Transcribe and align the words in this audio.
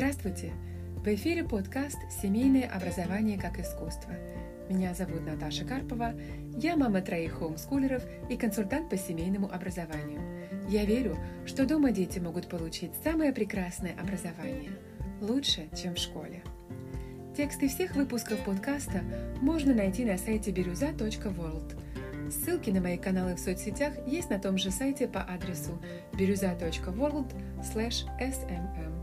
Здравствуйте! 0.00 0.54
В 0.96 1.06
эфире 1.08 1.44
подкаст 1.44 1.98
«Семейное 2.22 2.66
образование 2.66 3.38
как 3.38 3.60
искусство». 3.60 4.14
Меня 4.70 4.94
зовут 4.94 5.26
Наташа 5.26 5.66
Карпова, 5.66 6.14
я 6.56 6.74
мама 6.74 7.02
троих 7.02 7.34
хоумскулеров 7.34 8.02
и 8.30 8.38
консультант 8.38 8.88
по 8.88 8.96
семейному 8.96 9.52
образованию. 9.52 10.22
Я 10.70 10.86
верю, 10.86 11.18
что 11.44 11.66
дома 11.66 11.90
дети 11.90 12.18
могут 12.18 12.48
получить 12.48 12.92
самое 13.04 13.34
прекрасное 13.34 13.94
образование, 14.00 14.70
лучше, 15.20 15.68
чем 15.76 15.94
в 15.94 15.98
школе. 15.98 16.42
Тексты 17.36 17.68
всех 17.68 17.94
выпусков 17.94 18.42
подкаста 18.42 19.02
можно 19.42 19.74
найти 19.74 20.06
на 20.06 20.16
сайте 20.16 20.50
бирюза.world. 20.50 21.78
Ссылки 22.30 22.70
на 22.70 22.80
мои 22.80 22.96
каналы 22.96 23.34
в 23.34 23.38
соцсетях 23.38 23.92
есть 24.06 24.30
на 24.30 24.38
том 24.38 24.56
же 24.56 24.70
сайте 24.70 25.06
по 25.06 25.20
адресу 25.20 25.78
бирюза.world 26.14 27.34
smm. 27.60 28.99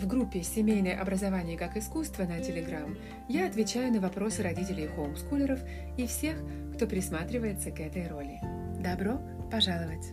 В 0.00 0.06
группе 0.06 0.42
«Семейное 0.42 0.98
образование 0.98 1.58
как 1.58 1.76
искусство» 1.76 2.22
на 2.22 2.40
Telegram 2.40 2.98
я 3.28 3.46
отвечаю 3.46 3.92
на 3.92 4.00
вопросы 4.00 4.42
родителей 4.42 4.86
хоумскулеров 4.86 5.60
и 5.98 6.06
всех, 6.06 6.38
кто 6.74 6.86
присматривается 6.86 7.70
к 7.70 7.80
этой 7.80 8.08
роли. 8.08 8.40
Добро 8.82 9.20
пожаловать! 9.52 10.06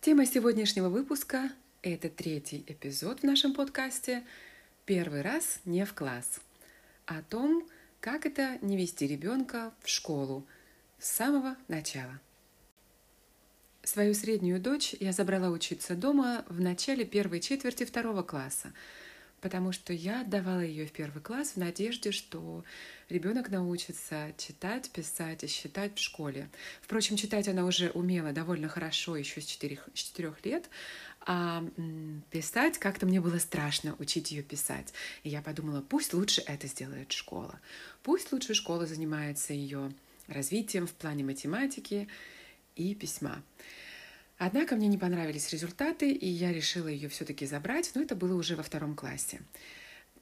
Тема 0.00 0.24
сегодняшнего 0.24 0.88
выпуска– 0.88 1.50
это 1.82 2.08
третий 2.08 2.64
эпизод 2.66 3.20
в 3.20 3.24
нашем 3.24 3.52
подкасте 3.52 4.22
«Первый 4.86 5.20
раз 5.20 5.60
не 5.66 5.84
в 5.84 5.92
класс» 5.92 6.40
о 7.04 7.20
том, 7.20 7.68
как 8.00 8.24
это 8.24 8.56
не 8.62 8.78
вести 8.78 9.06
ребенка 9.06 9.74
в 9.82 9.90
школу 9.90 10.46
с 10.98 11.10
самого 11.10 11.54
начала– 11.68 12.18
Свою 13.84 14.14
среднюю 14.14 14.60
дочь 14.60 14.94
я 15.00 15.12
забрала 15.12 15.48
учиться 15.48 15.96
дома 15.96 16.44
в 16.48 16.60
начале 16.60 17.04
первой 17.04 17.40
четверти 17.40 17.84
второго 17.84 18.22
класса, 18.22 18.72
потому 19.40 19.72
что 19.72 19.92
я 19.92 20.20
отдавала 20.20 20.60
ее 20.60 20.86
в 20.86 20.92
первый 20.92 21.20
класс 21.20 21.52
в 21.52 21.56
надежде, 21.56 22.12
что 22.12 22.62
ребенок 23.08 23.50
научится 23.50 24.32
читать, 24.38 24.88
писать 24.90 25.42
и 25.42 25.48
считать 25.48 25.96
в 25.96 26.00
школе. 26.00 26.48
Впрочем, 26.80 27.16
читать 27.16 27.48
она 27.48 27.64
уже 27.64 27.90
умела 27.90 28.30
довольно 28.30 28.68
хорошо 28.68 29.16
еще 29.16 29.40
с 29.40 29.46
четырех, 29.46 29.88
лет, 30.44 30.70
а 31.26 31.64
писать 32.30 32.78
как-то 32.78 33.06
мне 33.06 33.20
было 33.20 33.38
страшно 33.38 33.96
учить 33.98 34.30
ее 34.30 34.44
писать. 34.44 34.94
И 35.24 35.28
я 35.28 35.42
подумала, 35.42 35.80
пусть 35.80 36.14
лучше 36.14 36.40
это 36.46 36.68
сделает 36.68 37.10
школа. 37.10 37.58
Пусть 38.04 38.30
лучше 38.30 38.54
школа 38.54 38.86
занимается 38.86 39.52
ее 39.54 39.92
развитием 40.28 40.86
в 40.86 40.92
плане 40.92 41.24
математики 41.24 42.06
и 42.76 42.94
письма. 42.94 43.42
Однако 44.38 44.74
мне 44.74 44.88
не 44.88 44.98
понравились 44.98 45.52
результаты, 45.52 46.10
и 46.10 46.26
я 46.26 46.52
решила 46.52 46.88
ее 46.88 47.08
все-таки 47.08 47.46
забрать, 47.46 47.92
но 47.94 48.02
это 48.02 48.16
было 48.16 48.34
уже 48.34 48.56
во 48.56 48.62
втором 48.62 48.94
классе. 48.96 49.40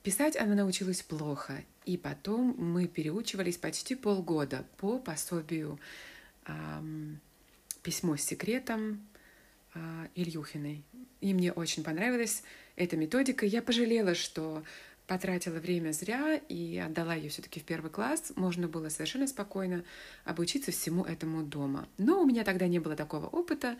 Писать 0.02 0.36
она 0.36 0.54
научилась 0.54 1.02
плохо, 1.02 1.62
и 1.84 1.96
потом 1.96 2.54
мы 2.58 2.86
переучивались 2.86 3.58
почти 3.58 3.94
полгода 3.94 4.66
по 4.78 4.98
пособию 4.98 5.78
эм, 6.46 7.20
«Письмо 7.82 8.16
с 8.16 8.22
секретом» 8.22 9.06
э, 9.74 10.06
Ильюхиной. 10.14 10.84
И 11.20 11.34
мне 11.34 11.52
очень 11.52 11.84
понравилась 11.84 12.42
эта 12.76 12.96
методика. 12.96 13.44
Я 13.44 13.60
пожалела, 13.60 14.14
что 14.14 14.64
потратила 15.10 15.58
время 15.58 15.90
зря 15.90 16.36
и 16.36 16.78
отдала 16.78 17.16
ее 17.16 17.30
все-таки 17.30 17.58
в 17.58 17.64
первый 17.64 17.90
класс, 17.90 18.32
можно 18.36 18.68
было 18.68 18.90
совершенно 18.90 19.26
спокойно 19.26 19.82
обучиться 20.24 20.70
всему 20.70 21.02
этому 21.02 21.42
дома. 21.42 21.88
Но 21.98 22.22
у 22.22 22.24
меня 22.24 22.44
тогда 22.44 22.68
не 22.68 22.78
было 22.78 22.94
такого 22.94 23.26
опыта, 23.26 23.76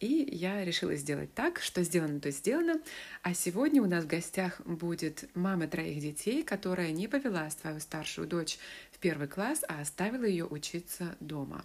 и 0.00 0.28
я 0.32 0.64
решила 0.64 0.96
сделать 0.96 1.32
так, 1.34 1.60
что 1.60 1.84
сделано, 1.84 2.18
то 2.18 2.32
сделано. 2.32 2.80
А 3.22 3.32
сегодня 3.32 3.80
у 3.80 3.86
нас 3.86 4.02
в 4.02 4.08
гостях 4.08 4.60
будет 4.62 5.30
мама 5.36 5.68
троих 5.68 6.00
детей, 6.00 6.42
которая 6.42 6.90
не 6.90 7.06
повела 7.06 7.48
свою 7.50 7.78
старшую 7.78 8.26
дочь 8.26 8.58
в 8.90 8.98
первый 8.98 9.28
класс, 9.28 9.62
а 9.68 9.82
оставила 9.82 10.24
ее 10.24 10.46
учиться 10.46 11.14
дома. 11.20 11.64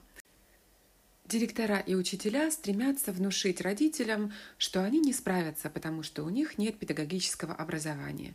Директора 1.27 1.79
и 1.79 1.93
учителя 1.93 2.49
стремятся 2.51 3.11
внушить 3.11 3.59
родителям, 3.59 4.31
что 4.57 4.81
они 4.81 4.99
не 4.99 5.11
справятся, 5.11 5.69
потому 5.69 6.01
что 6.01 6.23
у 6.23 6.29
них 6.29 6.57
нет 6.57 6.79
педагогического 6.79 7.53
образования. 7.53 8.33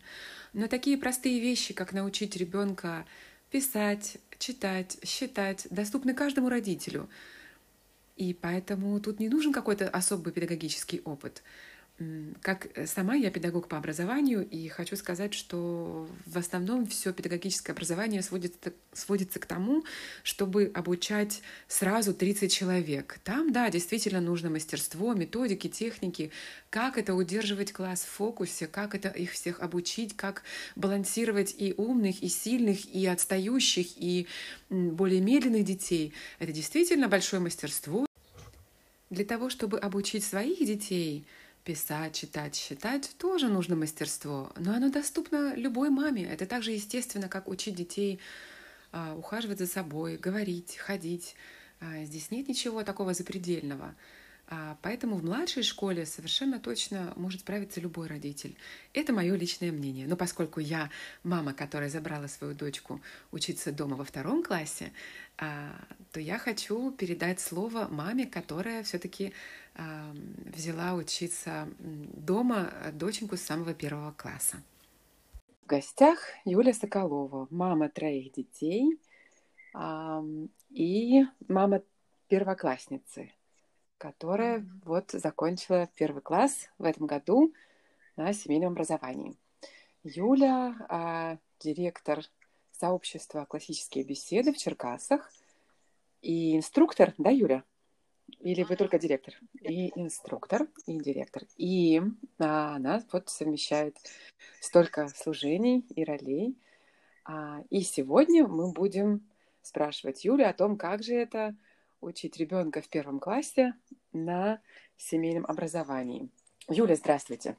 Но 0.52 0.66
такие 0.66 0.98
простые 0.98 1.40
вещи, 1.40 1.72
как 1.72 1.94
научить 1.94 2.36
ребенка 2.36 3.06
писать, 3.50 4.18
читать, 4.38 4.98
считать, 5.04 5.66
доступны 5.70 6.12
каждому 6.12 6.50
родителю. 6.50 7.08
И 8.16 8.34
поэтому 8.34 9.00
тут 9.00 9.20
не 9.20 9.30
нужен 9.30 9.54
какой-то 9.54 9.88
особый 9.88 10.34
педагогический 10.34 11.00
опыт. 11.06 11.42
Как 12.40 12.66
э, 12.76 12.86
сама 12.86 13.14
я 13.14 13.30
педагог 13.30 13.68
по 13.68 13.76
образованию, 13.76 14.46
и 14.48 14.68
хочу 14.68 14.96
сказать, 14.96 15.34
что 15.34 16.08
в 16.26 16.38
основном 16.38 16.86
все 16.86 17.12
педагогическое 17.12 17.74
образование 17.74 18.22
сводится, 18.22 18.72
сводится 18.92 19.38
к 19.38 19.46
тому, 19.46 19.84
чтобы 20.22 20.70
обучать 20.74 21.42
сразу 21.68 22.14
30 22.14 22.52
человек. 22.52 23.18
Там, 23.24 23.52
да, 23.52 23.70
действительно 23.70 24.20
нужно 24.20 24.50
мастерство, 24.50 25.14
методики, 25.14 25.68
техники, 25.68 26.30
как 26.70 26.98
это 26.98 27.14
удерживать 27.14 27.72
класс 27.72 28.02
в 28.02 28.08
фокусе, 28.08 28.66
как 28.66 28.94
это 28.94 29.08
их 29.08 29.32
всех 29.32 29.60
обучить, 29.60 30.16
как 30.16 30.42
балансировать 30.74 31.54
и 31.56 31.74
умных, 31.76 32.22
и 32.22 32.28
сильных, 32.28 32.86
и 32.86 33.06
отстающих, 33.06 33.86
и 33.96 34.26
более 34.70 35.20
медленных 35.20 35.64
детей. 35.64 36.12
Это 36.38 36.52
действительно 36.52 37.08
большое 37.08 37.40
мастерство. 37.40 38.06
Для 39.10 39.24
того, 39.26 39.50
чтобы 39.50 39.78
обучить 39.78 40.24
своих 40.24 40.58
детей– 40.58 41.26
Писать, 41.64 42.16
читать, 42.16 42.56
считать 42.56 43.10
тоже 43.18 43.46
нужно 43.48 43.76
мастерство, 43.76 44.52
но 44.56 44.74
оно 44.74 44.90
доступно 44.90 45.54
любой 45.54 45.90
маме. 45.90 46.24
Это 46.24 46.44
так 46.44 46.64
же 46.64 46.72
естественно, 46.72 47.28
как 47.28 47.46
учить 47.46 47.76
детей 47.76 48.18
а, 48.90 49.14
ухаживать 49.14 49.58
за 49.58 49.68
собой, 49.68 50.16
говорить, 50.16 50.76
ходить. 50.76 51.36
А, 51.80 52.04
здесь 52.04 52.32
нет 52.32 52.48
ничего 52.48 52.82
такого 52.82 53.14
запредельного. 53.14 53.94
А, 54.54 54.76
поэтому 54.82 55.16
в 55.16 55.24
младшей 55.24 55.62
школе 55.62 56.04
совершенно 56.04 56.60
точно 56.60 57.14
может 57.16 57.40
справиться 57.40 57.80
любой 57.80 58.06
родитель. 58.06 58.54
Это 58.92 59.14
мое 59.14 59.34
личное 59.34 59.72
мнение. 59.72 60.06
Но 60.06 60.14
поскольку 60.14 60.60
я 60.60 60.90
мама, 61.22 61.54
которая 61.54 61.88
забрала 61.88 62.28
свою 62.28 62.52
дочку 62.52 63.00
учиться 63.30 63.72
дома 63.72 63.96
во 63.96 64.04
втором 64.04 64.42
классе, 64.42 64.92
а, 65.38 65.74
то 66.12 66.20
я 66.20 66.36
хочу 66.38 66.90
передать 66.90 67.40
слово 67.40 67.88
маме, 67.88 68.26
которая 68.26 68.82
все-таки 68.82 69.32
взяла 69.74 70.92
учиться 70.92 71.66
дома 71.78 72.70
доченьку 72.92 73.38
с 73.38 73.40
самого 73.40 73.72
первого 73.72 74.12
класса. 74.12 74.62
В 75.64 75.66
гостях 75.66 76.18
Юля 76.44 76.74
Соколова, 76.74 77.46
мама 77.48 77.88
троих 77.88 78.32
детей 78.32 79.00
и 80.68 81.24
мама 81.48 81.80
первоклассницы 82.28 83.32
которая 84.02 84.58
mm-hmm. 84.58 84.82
вот 84.84 85.10
закончила 85.12 85.88
первый 85.94 86.22
класс 86.22 86.68
в 86.76 86.82
этом 86.82 87.06
году 87.06 87.54
на 88.16 88.32
семейном 88.32 88.72
образовании. 88.72 89.36
Юля 90.02 90.74
а, 90.88 91.38
директор 91.60 92.24
сообщества 92.72 93.44
«Классические 93.44 94.02
беседы» 94.02 94.52
в 94.52 94.58
Черкасах 94.58 95.30
и 96.20 96.56
инструктор, 96.56 97.14
да, 97.16 97.30
Юля? 97.30 97.62
Или 98.40 98.64
вы 98.64 98.74
только 98.74 98.98
директор? 98.98 99.34
И 99.60 99.92
инструктор, 99.94 100.66
и 100.86 100.98
директор. 100.98 101.44
И 101.56 102.02
а, 102.40 102.74
она 102.74 103.04
вот 103.12 103.28
совмещает 103.28 103.96
столько 104.60 105.06
служений 105.10 105.86
и 105.94 106.02
ролей. 106.02 106.58
А, 107.24 107.62
и 107.70 107.82
сегодня 107.82 108.48
мы 108.48 108.72
будем 108.72 109.28
спрашивать 109.62 110.24
Юлю 110.24 110.48
о 110.48 110.52
том, 110.52 110.76
как 110.76 111.04
же 111.04 111.14
это 111.14 111.54
учить 112.02 112.36
ребенка 112.36 112.82
в 112.82 112.88
первом 112.88 113.20
классе 113.20 113.74
на 114.12 114.60
семейном 114.96 115.46
образовании. 115.46 116.28
Юля, 116.68 116.96
здравствуйте. 116.96 117.56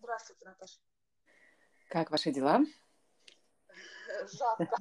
Здравствуйте, 0.00 0.44
Наташа. 0.44 0.78
Как 1.88 2.10
ваши 2.10 2.32
дела? 2.32 2.60
Жарко. 4.32 4.76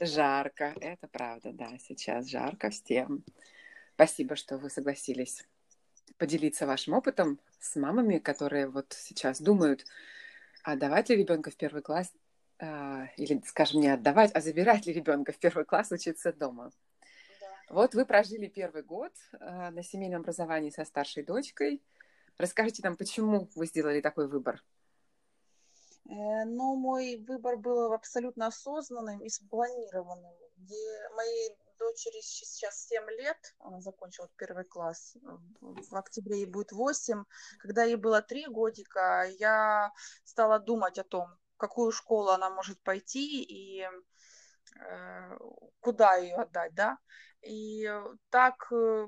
Жарко, 0.00 0.74
это 0.80 1.06
правда, 1.08 1.52
да, 1.52 1.78
сейчас 1.78 2.26
жарко 2.26 2.70
всем. 2.70 3.22
Спасибо, 3.94 4.34
что 4.34 4.58
вы 4.58 4.70
согласились 4.70 5.46
поделиться 6.16 6.66
вашим 6.66 6.94
опытом 6.94 7.38
с 7.60 7.76
мамами, 7.76 8.18
которые 8.18 8.68
вот 8.68 8.92
сейчас 8.92 9.40
думают, 9.40 9.84
отдавать 10.62 11.10
ли 11.10 11.16
ребенка 11.16 11.50
в 11.50 11.56
первый 11.56 11.82
класс, 11.82 12.12
а, 12.58 13.06
или, 13.16 13.42
скажем, 13.46 13.80
не 13.80 13.88
отдавать, 13.88 14.32
а 14.34 14.40
забирать 14.40 14.86
ли 14.86 14.92
ребенка 14.92 15.32
в 15.32 15.38
первый 15.38 15.64
класс 15.64 15.92
учиться 15.92 16.32
дома. 16.32 16.72
Вот 17.68 17.94
вы 17.94 18.04
прожили 18.04 18.46
первый 18.46 18.82
год 18.82 19.12
э, 19.32 19.70
на 19.70 19.82
семейном 19.82 20.20
образовании 20.20 20.70
со 20.70 20.84
старшей 20.84 21.24
дочкой. 21.24 21.82
Расскажите 22.36 22.82
нам, 22.82 22.96
почему 22.96 23.48
вы 23.54 23.66
сделали 23.66 24.00
такой 24.00 24.28
выбор? 24.28 24.62
Э, 26.06 26.44
ну, 26.44 26.76
мой 26.76 27.16
выбор 27.26 27.56
был 27.56 27.92
абсолютно 27.92 28.46
осознанным 28.46 29.20
и 29.20 29.28
спланированным. 29.28 30.34
Где 30.56 31.08
моей 31.16 31.56
дочери 31.78 32.20
сейчас 32.20 32.86
7 32.86 33.10
лет, 33.10 33.54
она 33.58 33.80
закончила 33.80 34.28
первый 34.36 34.64
класс, 34.64 35.16
в 35.60 35.96
октябре 35.96 36.38
ей 36.38 36.46
будет 36.46 36.72
8. 36.72 37.24
Когда 37.58 37.84
ей 37.84 37.96
было 37.96 38.22
3 38.22 38.46
годика, 38.48 39.26
я 39.38 39.90
стала 40.24 40.58
думать 40.58 40.98
о 40.98 41.04
том, 41.04 41.28
в 41.54 41.56
какую 41.56 41.92
школу 41.92 42.30
она 42.30 42.50
может 42.50 42.80
пойти 42.82 43.42
и 43.42 43.82
э, 43.82 45.38
куда 45.80 46.16
ее 46.16 46.36
отдать, 46.36 46.74
да. 46.74 46.98
И 47.46 47.90
так 48.30 48.72
э, 48.72 49.06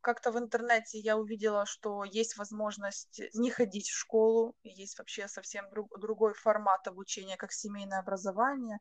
как-то 0.00 0.30
в 0.30 0.38
интернете 0.38 0.98
я 0.98 1.16
увидела, 1.16 1.66
что 1.66 2.04
есть 2.04 2.36
возможность 2.36 3.20
не 3.34 3.50
ходить 3.50 3.88
в 3.88 3.96
школу, 3.96 4.56
есть 4.62 4.98
вообще 4.98 5.28
совсем 5.28 5.68
друг, 5.70 5.98
другой 5.98 6.34
формат 6.34 6.86
обучения, 6.86 7.36
как 7.36 7.52
семейное 7.52 8.00
образование. 8.00 8.78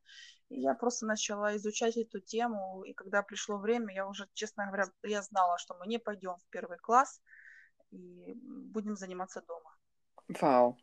И 0.50 0.62
я 0.62 0.74
просто 0.74 1.06
начала 1.06 1.56
изучать 1.57 1.98
эту 1.98 2.19
тему, 2.19 2.83
и 2.83 2.94
когда 2.94 3.24
пришло 3.24 3.57
время, 3.57 3.94
я 3.94 4.07
уже, 4.07 4.27
честно 4.33 4.68
говоря, 4.68 4.86
я 5.04 5.21
знала, 5.21 5.57
что 5.57 5.75
мы 5.75 5.88
не 5.88 6.00
пойдем 6.00 6.36
в 6.36 6.45
первый 6.50 6.77
класс 6.77 7.21
и 7.92 8.33
будем 8.36 8.95
заниматься 8.95 9.42
дома. 9.42 9.75
Вау, 10.42 10.77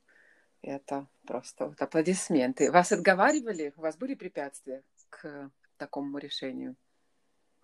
это 0.62 1.06
просто 1.27 1.67
вот 1.67 1.81
аплодисменты. 1.81 2.70
Вас 2.70 2.93
отговаривали? 2.93 3.73
У 3.77 3.82
вас 3.82 3.97
были 3.97 4.15
препятствия 4.15 4.82
к 5.11 5.50
такому 5.77 6.19
решению? 6.19 6.77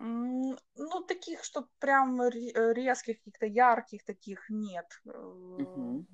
Ну, 0.03 1.03
таких, 1.07 1.43
что 1.43 1.67
прям 1.79 2.21
э, 2.21 2.29
резких, 2.73 3.17
каких-то 3.17 3.45
ярких 3.45 4.03
таких 4.03 4.49
нет. 4.49 4.87
Угу. 5.05 6.05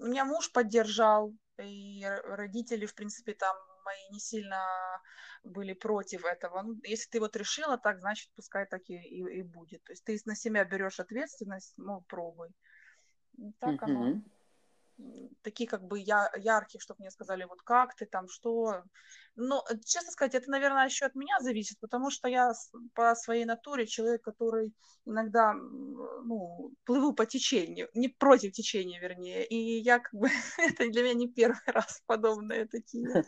Меня 0.00 0.24
муж 0.24 0.52
поддержал, 0.52 1.32
и 1.58 2.04
родители, 2.24 2.84
в 2.86 2.94
принципе, 2.94 3.34
там 3.34 3.56
мои 3.84 4.12
не 4.12 4.18
сильно 4.18 4.60
были 5.44 5.72
против 5.72 6.24
этого. 6.24 6.62
Ну, 6.62 6.74
если 6.82 7.08
ты 7.10 7.20
вот 7.20 7.36
решила 7.36 7.78
так, 7.78 8.00
значит, 8.00 8.30
пускай 8.34 8.66
так 8.66 8.82
и, 8.88 8.94
и, 8.94 9.38
и 9.38 9.42
будет. 9.42 9.84
То 9.84 9.92
есть 9.92 10.04
ты 10.04 10.18
на 10.24 10.34
себя 10.34 10.64
берешь 10.64 10.98
ответственность, 10.98 11.74
ну, 11.76 12.02
пробуй. 12.08 12.48
Так 13.60 13.82
угу. 13.82 13.84
оно 13.84 14.22
такие 15.42 15.68
как 15.68 15.82
бы 15.82 15.98
я, 15.98 16.30
яркие, 16.36 16.80
чтобы 16.80 17.00
мне 17.00 17.10
сказали, 17.10 17.44
вот 17.44 17.62
как 17.62 17.94
ты 17.94 18.06
там, 18.06 18.28
что. 18.28 18.82
Но, 19.36 19.64
э, 19.70 19.74
честно 19.84 20.10
сказать, 20.10 20.34
это, 20.34 20.50
наверное, 20.50 20.86
еще 20.86 21.04
от 21.04 21.14
меня 21.14 21.38
зависит, 21.40 21.78
потому 21.80 22.10
что 22.10 22.28
я 22.28 22.52
по 22.94 23.14
своей 23.14 23.44
натуре 23.44 23.86
человек, 23.86 24.22
который 24.22 24.72
иногда, 25.04 25.52
ну, 25.52 26.72
плыву 26.84 27.12
по 27.12 27.26
течению, 27.26 27.88
не 27.94 28.08
против 28.08 28.52
течения, 28.52 28.98
вернее, 29.00 29.46
и 29.46 29.80
я 29.80 29.98
как 29.98 30.14
бы, 30.14 30.28
это 30.58 30.88
для 30.90 31.02
меня 31.02 31.14
не 31.14 31.28
первый 31.28 31.60
раз 31.66 32.02
подобные 32.06 32.66
такие. 32.66 33.24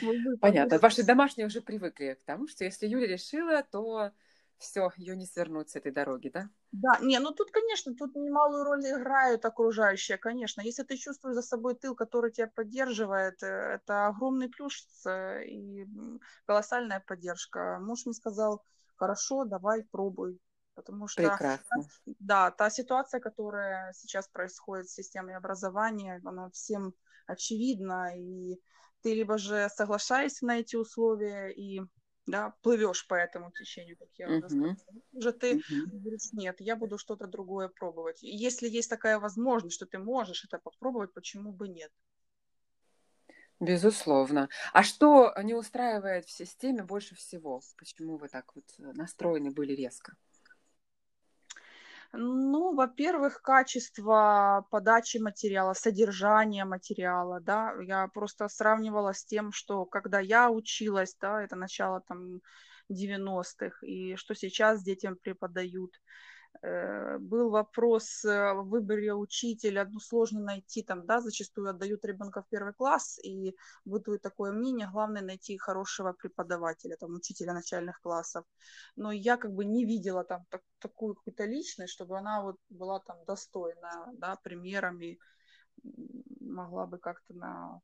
Понятно. 0.40 0.78
Ваши 0.78 1.02
домашние 1.02 1.46
уже 1.46 1.60
привыкли 1.60 2.16
к 2.20 2.24
тому, 2.24 2.48
что 2.48 2.64
если 2.64 2.86
Юля 2.86 3.06
решила, 3.06 3.62
то 3.62 4.12
все, 4.60 4.90
ее 4.96 5.16
не 5.16 5.26
свернуть 5.26 5.70
с 5.70 5.76
этой 5.76 5.90
дороги, 5.90 6.28
да? 6.28 6.48
Да, 6.72 6.98
не, 7.00 7.18
ну 7.18 7.32
тут, 7.32 7.50
конечно, 7.50 7.94
тут 7.94 8.14
немалую 8.14 8.64
роль 8.64 8.86
играют 8.86 9.44
окружающие, 9.44 10.18
конечно. 10.18 10.60
Если 10.60 10.84
ты 10.84 10.96
чувствуешь 10.96 11.34
за 11.34 11.42
собой 11.42 11.74
тыл, 11.74 11.96
который 11.96 12.30
тебя 12.30 12.46
поддерживает, 12.46 13.42
э, 13.42 13.46
это 13.46 14.06
огромный 14.06 14.48
плюс 14.48 14.86
э, 15.06 15.44
и 15.46 15.86
колоссальная 16.46 17.00
поддержка. 17.00 17.78
Муж 17.80 18.06
мне 18.06 18.14
сказал, 18.14 18.62
хорошо, 18.96 19.44
давай, 19.44 19.82
пробуй. 19.82 20.38
Потому 20.74 21.08
что, 21.08 21.22
Прекрасно. 21.22 21.84
да, 22.20 22.50
та 22.50 22.70
ситуация, 22.70 23.20
которая 23.20 23.92
сейчас 23.92 24.28
происходит 24.28 24.88
с 24.88 24.94
системой 24.94 25.34
образования, 25.36 26.20
она 26.24 26.48
всем 26.50 26.94
очевидна, 27.26 28.16
и 28.16 28.60
ты 29.02 29.14
либо 29.14 29.38
же 29.38 29.68
соглашаешься 29.74 30.46
на 30.46 30.60
эти 30.60 30.76
условия 30.76 31.48
и 31.48 31.82
да, 32.26 32.54
плывешь 32.62 33.06
по 33.06 33.14
этому 33.14 33.50
течению, 33.50 33.96
как 33.96 34.08
я 34.16 34.28
уже 34.28 34.48
сказала. 34.48 34.76
Уже 35.12 35.32
ты 35.32 35.56
uh-huh. 35.56 35.86
говоришь, 35.92 36.32
нет, 36.32 36.60
я 36.60 36.76
буду 36.76 36.98
что-то 36.98 37.26
другое 37.26 37.68
пробовать. 37.68 38.22
И 38.22 38.28
если 38.28 38.68
есть 38.68 38.90
такая 38.90 39.18
возможность, 39.18 39.74
что 39.74 39.86
ты 39.86 39.98
можешь 39.98 40.44
это 40.44 40.58
попробовать, 40.58 41.12
почему 41.12 41.52
бы 41.52 41.68
нет? 41.68 41.92
Безусловно. 43.60 44.48
А 44.72 44.82
что 44.82 45.34
не 45.42 45.54
устраивает 45.54 46.24
в 46.24 46.30
системе 46.30 46.82
больше 46.82 47.14
всего? 47.14 47.60
Почему 47.76 48.16
вы 48.16 48.28
так 48.28 48.54
вот 48.54 48.64
настроены 48.78 49.50
были 49.50 49.74
резко? 49.74 50.16
Ну, 52.12 52.74
во-первых, 52.74 53.40
качество 53.40 54.66
подачи 54.70 55.18
материала, 55.18 55.74
содержание 55.74 56.64
материала, 56.64 57.40
да, 57.40 57.72
я 57.82 58.08
просто 58.08 58.48
сравнивала 58.48 59.12
с 59.14 59.24
тем, 59.24 59.52
что 59.52 59.84
когда 59.86 60.18
я 60.18 60.50
училась, 60.50 61.16
да, 61.20 61.40
это 61.42 61.54
начало 61.54 62.00
там 62.00 62.40
90-х, 62.88 63.86
и 63.86 64.16
что 64.16 64.34
сейчас 64.34 64.82
детям 64.82 65.16
преподают, 65.22 65.92
был 66.62 67.50
вопрос 67.50 68.24
э, 68.24 68.52
в 68.52 68.68
выборе 68.68 69.14
учителя, 69.14 69.88
ну, 69.90 69.98
сложно 69.98 70.40
найти 70.40 70.82
там, 70.82 71.06
да, 71.06 71.20
зачастую 71.20 71.70
отдают 71.70 72.04
ребенка 72.04 72.42
в 72.42 72.48
первый 72.48 72.74
класс, 72.74 73.18
и 73.24 73.56
бытует 73.84 74.22
такое 74.22 74.52
мнение, 74.52 74.88
главное 74.92 75.22
найти 75.22 75.56
хорошего 75.56 76.12
преподавателя, 76.12 76.96
там, 76.96 77.14
учителя 77.14 77.54
начальных 77.54 78.00
классов. 78.02 78.44
Но 78.96 79.10
я 79.12 79.36
как 79.36 79.52
бы 79.52 79.64
не 79.64 79.84
видела 79.84 80.24
там 80.24 80.44
так, 80.50 80.62
такую 80.78 81.14
какую-то 81.14 81.46
личность, 81.46 81.92
чтобы 81.92 82.18
она 82.18 82.42
вот 82.42 82.56
была 82.68 83.00
там 83.00 83.24
достойна, 83.26 84.06
да, 84.12 84.36
примерами, 84.42 85.18
могла 86.40 86.86
бы 86.86 86.98
как-то 86.98 87.34
на 87.34 87.80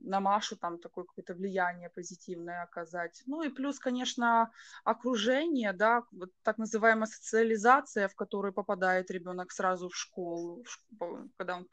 на 0.00 0.20
Машу 0.20 0.56
там 0.56 0.78
такое 0.78 1.04
какое-то 1.04 1.34
влияние 1.34 1.90
позитивное 1.90 2.62
оказать. 2.62 3.22
Ну 3.26 3.42
и 3.42 3.48
плюс, 3.48 3.78
конечно, 3.78 4.50
окружение, 4.84 5.72
да, 5.72 6.02
вот 6.12 6.30
так 6.42 6.58
называемая 6.58 7.06
социализация, 7.06 8.08
в 8.08 8.14
которую 8.14 8.52
попадает 8.52 9.10
ребенок 9.10 9.52
сразу 9.52 9.88
в 9.88 9.96
школу, 9.96 10.64
когда 11.36 11.56
он 11.56 11.66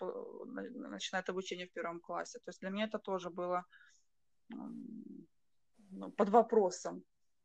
начинает 0.90 1.30
обучение 1.30 1.68
в 1.68 1.72
первом 1.72 2.00
классе. 2.00 2.40
То 2.40 2.50
есть 2.50 2.60
для 2.62 2.70
меня 2.70 2.86
это 2.86 3.00
тоже 3.00 3.30
было 3.30 3.66
ну, 4.50 6.12
под 6.12 6.30
вопросом, 6.30 7.04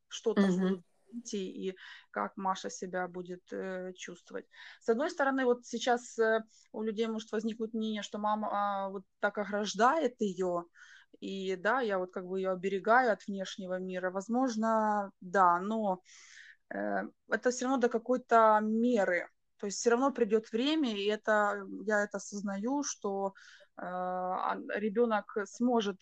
что 0.08 0.34
там 0.34 0.50
mm-hmm. 0.50 0.82
Будет 1.12 1.34
и 1.34 1.74
как 2.10 2.36
Маша 2.36 2.70
себя 2.70 3.08
будет 3.08 3.42
э, 3.52 3.92
чувствовать. 3.96 4.46
С 4.80 4.88
одной 4.88 5.10
стороны, 5.10 5.44
вот 5.44 5.66
сейчас 5.66 6.18
э, 6.18 6.42
у 6.72 6.82
людей 6.82 7.06
может 7.06 7.32
возникнуть 7.32 7.74
мнение, 7.74 8.02
что 8.02 8.18
мама 8.18 8.88
э, 8.88 8.92
вот 8.92 9.04
так 9.20 9.38
ограждает 9.38 10.20
ее, 10.20 10.64
и 11.20 11.56
да, 11.56 11.80
я 11.80 11.98
вот 11.98 12.12
как 12.12 12.26
бы 12.26 12.38
ее 12.38 12.50
оберегаю 12.50 13.12
от 13.12 13.26
внешнего 13.26 13.78
мира. 13.78 14.10
Возможно, 14.10 15.10
да, 15.20 15.58
но 15.60 16.02
э, 16.70 17.02
это 17.30 17.50
все 17.50 17.64
равно 17.64 17.78
до 17.78 17.88
какой-то 17.88 18.60
меры. 18.62 19.28
То 19.58 19.66
есть 19.66 19.78
все 19.78 19.90
равно 19.90 20.12
придет 20.12 20.52
время, 20.52 20.94
и 20.94 21.06
это 21.06 21.64
я 21.84 22.04
это 22.04 22.18
осознаю, 22.18 22.82
что 22.84 23.34
э, 23.76 23.82
ребенок 23.82 25.36
сможет 25.46 25.96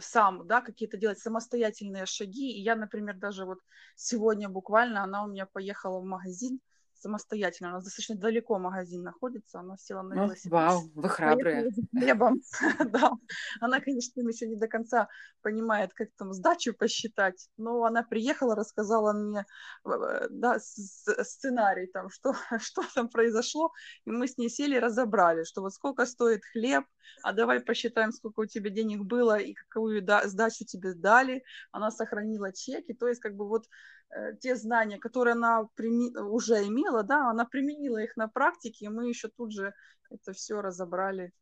сам, 0.00 0.46
да, 0.46 0.60
какие-то 0.60 0.96
делать 0.96 1.18
самостоятельные 1.18 2.06
шаги. 2.06 2.52
И 2.52 2.62
я, 2.62 2.76
например, 2.76 3.16
даже 3.18 3.44
вот 3.44 3.58
сегодня 3.96 4.48
буквально 4.48 5.02
она 5.02 5.24
у 5.24 5.28
меня 5.28 5.46
поехала 5.46 6.00
в 6.00 6.04
магазин, 6.04 6.60
самостоятельно. 7.00 7.70
У 7.70 7.72
нас 7.74 7.84
достаточно 7.84 8.16
далеко 8.16 8.58
магазин 8.58 9.02
находится. 9.02 9.60
Она 9.60 9.76
села 9.76 10.02
на 10.02 10.14
велосипед. 10.14 10.52
Вау, 10.52 10.90
вы 10.94 11.08
храбрые. 11.08 11.70
Хлебом. 11.96 12.40
да. 12.92 13.12
Она, 13.60 13.80
конечно, 13.80 14.20
еще 14.20 14.46
не 14.46 14.56
до 14.56 14.68
конца 14.68 15.08
понимает, 15.42 15.92
как 15.94 16.08
там 16.16 16.32
сдачу 16.32 16.74
посчитать, 16.74 17.48
но 17.56 17.84
она 17.84 18.02
приехала, 18.02 18.54
рассказала 18.54 19.12
мне 19.12 19.44
э, 19.84 20.26
да, 20.30 20.58
сценарий, 20.58 21.86
там, 21.86 22.10
что, 22.10 22.34
что 22.58 22.82
там 22.94 23.08
произошло, 23.08 23.72
и 24.04 24.10
мы 24.10 24.26
с 24.26 24.38
ней 24.38 24.50
сели 24.50 24.76
и 24.76 24.80
разобрали, 24.80 25.44
что 25.44 25.62
вот 25.62 25.72
сколько 25.72 26.06
стоит 26.06 26.42
хлеб, 26.52 26.84
а 27.22 27.32
давай 27.32 27.60
посчитаем, 27.60 28.12
сколько 28.12 28.40
у 28.40 28.46
тебя 28.46 28.70
денег 28.70 29.02
было 29.04 29.38
и 29.38 29.54
какую 29.54 30.02
сдачу 30.02 30.64
тебе 30.64 30.94
дали. 30.94 31.42
Она 31.72 31.90
сохранила 31.90 32.52
чеки, 32.52 32.92
то 32.92 33.08
есть 33.08 33.20
как 33.20 33.34
бы 33.34 33.48
вот 33.48 33.64
Э, 33.66 33.97
те 34.40 34.56
знания, 34.56 34.98
которые 34.98 35.32
она 35.32 35.68
прими... 35.74 36.16
уже 36.16 36.66
имела, 36.66 37.02
да, 37.02 37.30
она 37.30 37.44
применила 37.44 37.98
их 37.98 38.16
на 38.16 38.28
практике, 38.28 38.86
и 38.86 38.88
мы 38.88 39.08
еще 39.08 39.28
тут 39.28 39.52
же 39.52 39.74
это 40.10 40.32
все 40.32 40.60
разобрали 40.60 41.32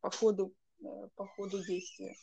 по 0.00 0.10
ходу, 0.10 0.54
э, 0.80 1.08
по 1.14 1.26
ходу 1.26 1.62
действия. 1.62 2.14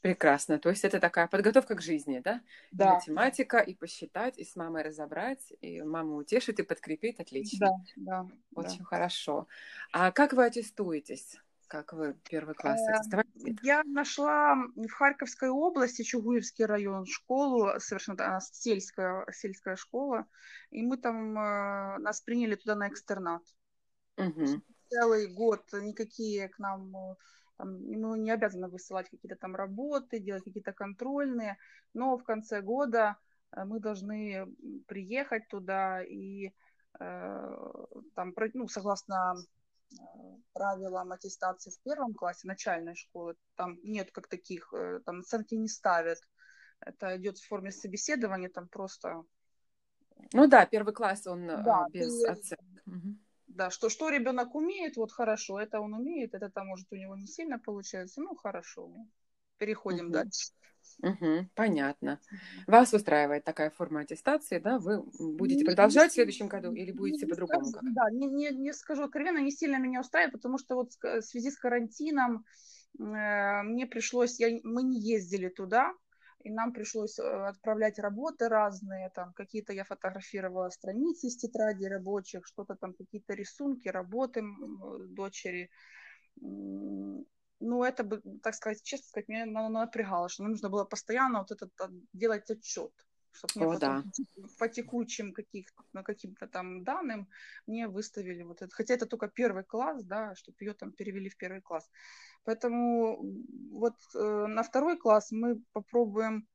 Прекрасно. 0.00 0.58
То 0.58 0.68
есть 0.68 0.84
это 0.84 0.98
такая 0.98 1.28
подготовка 1.28 1.76
к 1.76 1.80
жизни, 1.80 2.20
да? 2.24 2.42
Да. 2.72 2.86
И 2.86 3.10
математика, 3.10 3.58
и 3.58 3.74
посчитать, 3.74 4.36
и 4.36 4.44
с 4.44 4.56
мамой 4.56 4.82
разобрать, 4.82 5.52
и 5.60 5.80
маму 5.82 6.16
утешить, 6.16 6.58
и 6.58 6.64
подкрепить. 6.64 7.20
Отлично. 7.20 7.68
Да, 7.96 8.24
да. 8.24 8.28
Очень 8.54 8.80
да. 8.80 8.84
хорошо. 8.84 9.46
А 9.92 10.10
как 10.10 10.32
вы 10.32 10.44
аттестуетесь? 10.44 11.38
Как 11.72 11.94
вы 11.94 12.14
первый 12.28 12.54
класс? 12.54 12.78
Э, 13.14 13.22
я 13.62 13.82
нашла 13.84 14.56
в 14.76 14.90
Харьковской 14.90 15.48
области, 15.48 16.02
Чугуевский 16.02 16.66
район, 16.66 17.06
школу, 17.06 17.80
совершенно 17.80 18.40
сельская, 18.42 19.24
сельская 19.32 19.76
школа, 19.76 20.26
и 20.70 20.82
мы 20.82 20.98
там, 20.98 21.32
э, 21.38 21.98
нас 21.98 22.20
приняли 22.20 22.56
туда 22.56 22.74
на 22.74 22.88
экстернат. 22.88 23.42
Угу. 24.18 24.60
Целый 24.90 25.32
год 25.32 25.62
никакие 25.72 26.50
к 26.50 26.58
нам 26.58 26.94
э, 26.94 27.16
там, 27.56 27.82
мы 27.86 28.18
не 28.18 28.30
обязаны 28.30 28.68
высылать 28.68 29.08
какие-то 29.08 29.36
там 29.36 29.56
работы, 29.56 30.20
делать 30.20 30.44
какие-то 30.44 30.74
контрольные, 30.74 31.56
но 31.94 32.18
в 32.18 32.22
конце 32.24 32.60
года 32.60 33.16
мы 33.56 33.80
должны 33.80 34.46
приехать 34.86 35.48
туда 35.48 36.02
и 36.02 36.52
там, 36.98 38.34
ну, 38.52 38.68
согласно 38.68 39.36
правилам 40.52 41.12
аттестации 41.12 41.70
в 41.70 41.80
первом 41.82 42.14
классе 42.14 42.46
начальной 42.46 42.94
школы, 42.94 43.36
там 43.56 43.78
нет 43.82 44.10
как 44.12 44.28
таких, 44.28 44.72
там 45.04 45.20
оценки 45.20 45.54
не 45.54 45.68
ставят. 45.68 46.18
Это 46.80 47.16
идет 47.16 47.38
в 47.38 47.46
форме 47.46 47.70
собеседования, 47.70 48.48
там 48.48 48.68
просто... 48.68 49.24
Ну 50.32 50.46
да, 50.46 50.66
первый 50.66 50.92
класс, 50.92 51.26
он 51.26 51.46
да, 51.46 51.86
без 51.92 52.22
ты... 52.22 52.30
оценок. 52.30 52.82
Угу. 52.86 53.16
Да, 53.48 53.70
что, 53.70 53.88
что 53.88 54.08
ребенок 54.08 54.54
умеет, 54.54 54.96
вот 54.96 55.12
хорошо, 55.12 55.60
это 55.60 55.80
он 55.80 55.94
умеет, 55.94 56.34
это 56.34 56.48
там, 56.50 56.68
может, 56.68 56.90
у 56.90 56.96
него 56.96 57.16
не 57.16 57.26
сильно 57.26 57.58
получается, 57.58 58.20
ну, 58.20 58.34
хорошо, 58.34 58.90
переходим 59.62 60.06
угу. 60.06 60.12
дальше. 60.14 60.50
Угу, 61.02 61.48
понятно. 61.54 62.20
Вас 62.66 62.92
устраивает 62.92 63.44
такая 63.44 63.70
форма 63.70 64.00
аттестации, 64.00 64.58
да? 64.58 64.78
Вы 64.78 65.02
будете 65.38 65.64
продолжать 65.64 66.10
в 66.10 66.14
следующем 66.14 66.48
году 66.48 66.72
или 66.72 66.90
будете 66.90 67.26
по-другому? 67.26 67.70
Да, 67.94 68.10
не, 68.10 68.26
не, 68.26 68.50
не 68.50 68.72
скажу 68.72 69.04
откровенно, 69.04 69.38
не 69.38 69.52
сильно 69.52 69.78
меня 69.78 70.00
устраивает, 70.00 70.32
потому 70.32 70.58
что 70.58 70.74
вот 70.74 70.90
в 71.00 71.22
связи 71.22 71.50
с 71.50 71.58
карантином 71.58 72.44
э, 72.98 73.62
мне 73.62 73.86
пришлось, 73.86 74.40
я, 74.40 74.48
мы 74.64 74.82
не 74.82 75.00
ездили 75.00 75.48
туда, 75.48 75.92
и 76.40 76.50
нам 76.50 76.72
пришлось 76.72 77.18
э, 77.18 77.22
отправлять 77.22 78.00
работы 78.00 78.48
разные, 78.48 79.10
там 79.14 79.32
какие-то 79.34 79.72
я 79.72 79.84
фотографировала 79.84 80.70
страницы 80.70 81.28
из 81.28 81.36
тетради 81.36 81.84
рабочих, 81.84 82.46
что-то 82.46 82.74
там, 82.74 82.94
какие-то 82.94 83.34
рисунки, 83.34 83.88
работы 83.88 84.42
дочери. 85.08 85.70
Ну, 87.62 87.84
это 87.84 88.04
бы, 88.04 88.22
так 88.42 88.54
сказать, 88.54 88.82
честно 88.82 89.08
сказать, 89.08 89.28
меня 89.28 89.46
напрягало, 89.46 90.28
что 90.28 90.44
нужно 90.44 90.68
было 90.68 90.84
постоянно 90.84 91.40
вот 91.40 91.50
этот 91.50 91.70
делать 92.12 92.50
отчет 92.50 92.92
чтобы 93.32 93.52
мне 93.56 93.66
О, 93.66 93.72
потом 93.72 94.02
да. 94.02 94.48
по 94.58 94.68
текучим 94.68 95.32
каких 95.32 95.66
каким-то 96.04 96.46
там 96.46 96.84
данным 96.84 97.28
мне 97.66 97.88
выставили 97.88 98.42
вот 98.42 98.62
это. 98.62 98.74
Хотя 98.74 98.94
это 98.94 99.06
только 99.06 99.28
первый 99.28 99.64
класс, 99.64 100.04
да, 100.04 100.34
чтобы 100.34 100.56
ее 100.60 100.74
там 100.74 100.92
перевели 100.92 101.28
в 101.28 101.36
первый 101.36 101.60
класс. 101.60 101.90
Поэтому 102.44 103.22
вот 103.70 103.94
э, 104.14 104.46
на 104.46 104.62
второй 104.62 104.98
класс 104.98 105.32
мы 105.32 105.62
попробуем 105.72 106.46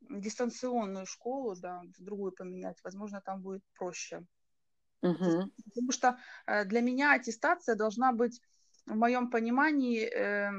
дистанционную 0.00 1.06
школу, 1.06 1.56
да, 1.56 1.82
другую 1.98 2.32
поменять. 2.32 2.78
Возможно, 2.84 3.20
там 3.20 3.40
будет 3.40 3.62
проще. 3.74 4.24
Угу. 5.02 5.50
Потому 5.64 5.92
что 5.92 6.18
э, 6.46 6.64
для 6.64 6.80
меня 6.80 7.14
аттестация 7.14 7.74
должна 7.74 8.12
быть, 8.12 8.40
в 8.86 8.94
моем 8.94 9.30
понимании, 9.30 10.02
э, 10.02 10.50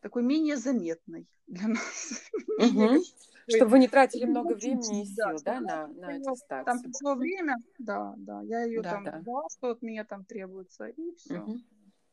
такой 0.00 0.22
менее 0.22 0.56
заметной 0.56 1.28
для 1.46 1.68
нас. 1.68 2.30
Угу. 2.60 3.02
Чтобы 3.48 3.70
вы 3.70 3.78
не 3.78 3.88
тратили 3.88 4.26
много 4.26 4.52
времени 4.54 5.02
и 5.02 5.06
сил, 5.06 5.38
да, 5.42 5.60
на, 5.60 5.86
на 5.86 6.08
аттестацию. 6.08 6.64
Там 6.66 6.82
пришло 6.82 7.14
время, 7.14 7.56
да, 7.78 8.14
да, 8.18 8.42
я 8.42 8.64
ее 8.64 8.82
да, 8.82 8.90
там 8.90 9.04
да. 9.04 9.20
дала, 9.24 9.44
что 9.50 9.70
от 9.70 9.82
меня 9.82 10.04
там 10.04 10.24
требуется, 10.24 10.86
и 10.88 11.14
все. 11.16 11.40
Угу. 11.40 11.58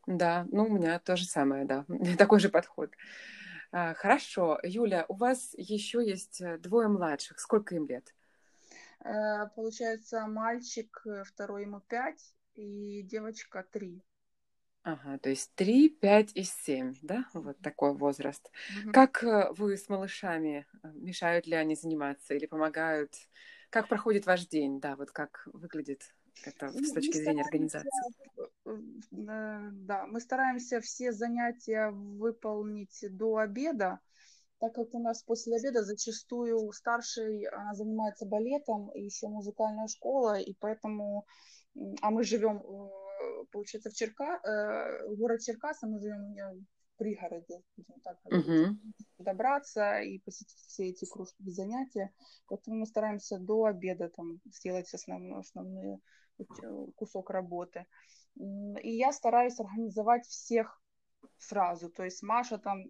Да, 0.06 0.46
ну 0.50 0.64
у 0.64 0.70
меня 0.70 0.98
то 0.98 1.16
же 1.16 1.26
самое, 1.26 1.66
да, 1.66 1.84
такой 2.18 2.40
же 2.40 2.48
подход. 2.48 2.90
А, 3.70 3.92
хорошо, 3.92 4.58
Юля, 4.62 5.04
у 5.08 5.14
вас 5.14 5.52
еще 5.52 6.04
есть 6.04 6.40
э, 6.40 6.56
двое 6.56 6.88
младших. 6.88 7.38
Сколько 7.38 7.74
им 7.74 7.86
лет? 7.86 8.14
Э, 9.04 9.48
получается, 9.54 10.26
мальчик 10.26 11.02
э, 11.04 11.24
второй 11.24 11.62
ему 11.62 11.80
пять 11.80 12.34
и 12.54 13.02
девочка 13.02 13.64
три. 13.70 14.02
Ага, 14.88 15.18
то 15.18 15.28
есть 15.28 15.54
три, 15.54 15.90
пять 15.90 16.30
и 16.34 16.44
семь, 16.44 16.94
да? 17.02 17.26
Вот 17.34 17.58
такой 17.58 17.92
возраст. 17.92 18.50
Угу. 18.84 18.92
Как 18.92 19.22
вы 19.58 19.76
с 19.76 19.90
малышами, 19.90 20.66
мешают 20.94 21.46
ли 21.46 21.56
они 21.56 21.74
заниматься 21.74 22.32
или 22.32 22.46
помогают? 22.46 23.12
Как 23.68 23.86
проходит 23.88 24.24
ваш 24.24 24.46
день, 24.46 24.80
да, 24.80 24.96
вот 24.96 25.10
как 25.10 25.46
выглядит 25.52 26.14
это 26.42 26.70
с 26.70 26.92
точки 26.92 27.18
зрения 27.18 27.42
организации? 27.42 27.90
Да, 29.10 30.06
мы 30.06 30.20
стараемся 30.20 30.80
все 30.80 31.12
занятия 31.12 31.90
выполнить 31.90 33.04
до 33.10 33.36
обеда, 33.36 34.00
так 34.58 34.74
как 34.74 34.94
у 34.94 35.00
нас 35.00 35.22
после 35.22 35.56
обеда 35.56 35.84
зачастую 35.84 36.72
старший 36.72 37.42
она 37.44 37.74
занимается 37.74 38.24
балетом 38.24 38.90
и 38.92 39.02
еще 39.02 39.28
музыкальная 39.28 39.88
школа, 39.88 40.38
и 40.38 40.54
поэтому, 40.58 41.26
а 42.00 42.10
мы 42.10 42.24
живем, 42.24 42.62
э, 42.62 42.97
получается, 43.50 43.90
в 43.90 43.94
Черка, 43.94 44.40
э, 44.42 45.14
город 45.14 45.40
Черкас, 45.40 45.82
а 45.82 45.86
мы 45.86 46.00
живем 46.00 46.34
в 46.34 46.98
пригороде, 46.98 47.62
так 48.02 48.18
uh-huh. 48.30 48.74
добраться 49.18 50.00
и 50.00 50.18
посетить 50.18 50.58
все 50.66 50.88
эти 50.88 51.04
кружки 51.04 51.50
занятия, 51.50 52.12
поэтому 52.48 52.78
мы 52.78 52.86
стараемся 52.86 53.38
до 53.38 53.64
обеда 53.64 54.08
там 54.08 54.40
сделать 54.46 54.92
основные, 54.92 55.38
основные 55.38 56.00
кусок 56.96 57.30
работы. 57.30 57.86
И 58.36 58.96
я 58.96 59.12
стараюсь 59.12 59.58
организовать 59.58 60.26
всех 60.26 60.80
сразу. 61.38 61.90
То 61.90 62.04
есть 62.04 62.22
Маша 62.22 62.58
там 62.58 62.84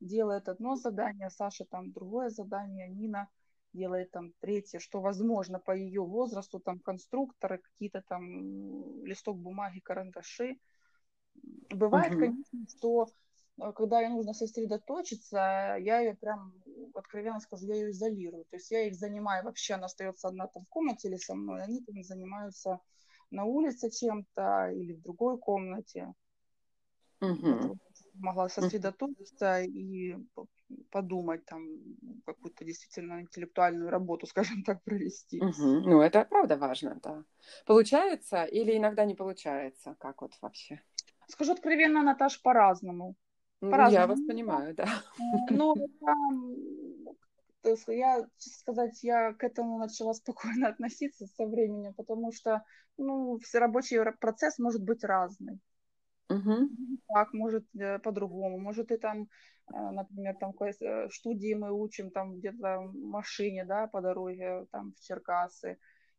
делает 0.00 0.48
одно 0.48 0.76
задание, 0.76 1.30
Саша 1.30 1.64
там 1.64 1.92
другое 1.92 2.30
задание, 2.30 2.88
Нина 2.88 3.28
делает 3.72 4.10
там 4.10 4.32
третье, 4.40 4.78
что 4.78 5.00
возможно 5.00 5.58
по 5.58 5.72
ее 5.72 6.02
возрасту, 6.02 6.60
там 6.60 6.78
конструкторы, 6.80 7.58
какие-то 7.58 8.02
там 8.08 9.04
листок 9.04 9.38
бумаги, 9.38 9.80
карандаши. 9.80 10.58
Бывает, 11.70 12.12
угу. 12.12 12.20
конечно, 12.20 12.58
что 12.76 13.06
э, 13.60 13.72
когда 13.72 14.00
ей 14.00 14.08
нужно 14.08 14.32
сосредоточиться, 14.32 15.76
я 15.78 16.00
ее 16.00 16.14
прям, 16.14 16.52
откровенно 16.94 17.40
скажу, 17.40 17.66
я 17.66 17.74
ее 17.74 17.90
изолирую. 17.90 18.44
То 18.50 18.56
есть 18.56 18.70
я 18.70 18.86
их 18.86 18.94
занимаю, 18.94 19.44
вообще 19.44 19.74
она 19.74 19.86
остается 19.86 20.28
одна 20.28 20.46
там 20.48 20.64
в 20.64 20.68
комнате 20.68 21.08
или 21.08 21.16
со 21.16 21.34
мной, 21.34 21.62
они 21.62 21.80
там 21.82 22.02
занимаются 22.02 22.80
на 23.30 23.44
улице 23.44 23.90
чем-то 23.90 24.72
или 24.72 24.94
в 24.94 25.02
другой 25.02 25.38
комнате. 25.38 26.12
Угу. 27.20 27.76
Могла 28.14 28.48
сосредоточиться 28.48 29.60
и 29.62 30.16
подумать 30.90 31.44
там 31.46 31.66
какую-то 32.26 32.64
действительно 32.64 33.20
интеллектуальную 33.20 33.90
работу, 33.90 34.26
скажем 34.30 34.62
так, 34.64 34.82
провести. 34.82 35.40
Угу. 35.40 35.80
Ну, 35.88 36.00
это 36.00 36.24
правда 36.24 36.56
важно, 36.56 36.98
да. 37.02 37.24
Получается 37.66 38.44
или 38.44 38.76
иногда 38.76 39.04
не 39.04 39.14
получается? 39.14 39.96
Как 39.98 40.22
вот 40.22 40.32
вообще? 40.40 40.80
Скажу 41.28 41.52
откровенно, 41.52 42.02
Наташ, 42.02 42.42
по-разному. 42.42 43.14
По-разному. 43.60 43.90
Я 43.90 44.06
вас 44.06 44.20
понимаю, 44.20 44.74
да. 44.74 44.86
Ну, 45.50 45.74
я, 47.88 48.26
честно 48.38 48.58
сказать, 48.60 49.02
я 49.02 49.32
к 49.32 49.44
этому 49.44 49.78
начала 49.78 50.12
спокойно 50.14 50.68
относиться 50.68 51.26
со 51.26 51.46
временем, 51.46 51.94
потому 51.94 52.32
что, 52.32 52.64
ну, 52.96 53.38
все 53.38 53.58
рабочий 53.58 53.98
процесс 54.20 54.58
может 54.58 54.82
быть 54.82 55.04
разный. 55.04 55.58
Угу. 56.30 56.68
Так, 57.08 57.32
может 57.32 57.64
э, 57.74 57.98
по-другому. 57.98 58.58
Может, 58.58 58.92
и 58.92 58.98
там, 58.98 59.28
э, 59.72 59.90
например, 59.90 60.36
там 60.36 60.52
в 60.52 60.62
э, 60.62 61.08
студии 61.10 61.54
мы 61.54 61.72
учим 61.72 62.10
там 62.10 62.36
где-то 62.36 62.80
в 62.80 62.94
машине, 62.94 63.64
да, 63.64 63.86
по 63.86 64.00
дороге, 64.00 64.66
там 64.70 64.92
в 64.92 65.00
Черкасы, 65.00 65.78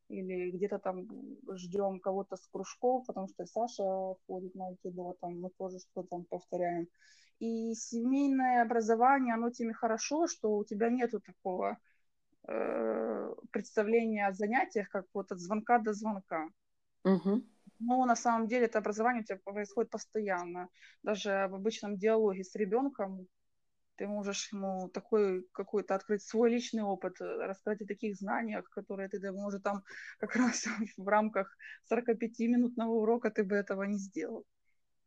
или 0.10 0.51
где-то 0.51 0.80
там 0.80 1.08
ждем 1.56 2.00
кого-то 2.00 2.36
с 2.36 2.48
кружков, 2.48 3.06
потому 3.06 3.28
что 3.28 3.46
Саша 3.46 3.84
ходит 4.28 4.56
на 4.56 4.68
айкидо, 4.68 5.13
там 5.22 5.39
мы 5.39 5.51
тоже 5.58 5.78
что-то 5.80 6.08
там 6.10 6.25
повторяем. 6.25 6.88
И 7.39 7.74
семейное 7.75 8.63
образование, 8.63 9.36
оно 9.36 9.51
тебе 9.51 9.74
хорошо, 9.74 10.28
что 10.28 10.58
у 10.58 10.66
тебя 10.66 10.89
нету 10.89 11.22
такого 11.22 11.78
э, 12.48 13.34
представления 13.51 14.28
о 14.28 14.34
занятиях, 14.34 14.89
как 14.89 15.06
вот 15.13 15.32
от 15.32 15.39
звонка 15.39 15.78
до 15.80 15.94
звонка. 15.94 16.50
Угу. 17.06 17.44
Но 17.79 18.05
на 18.05 18.15
самом 18.15 18.48
деле 18.48 18.65
это 18.65 18.79
образование 18.79 19.21
у 19.21 19.25
тебя 19.25 19.39
происходит 19.43 19.91
постоянно. 19.91 20.69
Даже 21.03 21.48
в 21.50 21.55
обычном 21.55 21.98
диалоге 21.98 22.43
с 22.43 22.53
ребенком 22.55 23.27
ты 23.95 24.07
можешь 24.07 24.51
ему 24.53 24.89
такой 24.89 25.45
какой-то 25.51 25.95
открыть 25.95 26.24
свой 26.24 26.50
личный 26.50 26.83
опыт, 26.83 27.19
рассказать 27.19 27.81
о 27.81 27.86
таких 27.86 28.15
знаниях, 28.15 28.69
которые 28.69 29.09
ты, 29.09 29.31
может, 29.31 29.63
там 29.63 29.83
как 30.19 30.36
раз 30.38 30.65
в 30.98 31.07
рамках 31.07 31.55
45-минутного 31.91 32.91
урока 32.91 33.29
ты 33.29 33.43
бы 33.43 33.55
этого 33.55 33.83
не 33.83 33.98
сделал. 33.98 34.45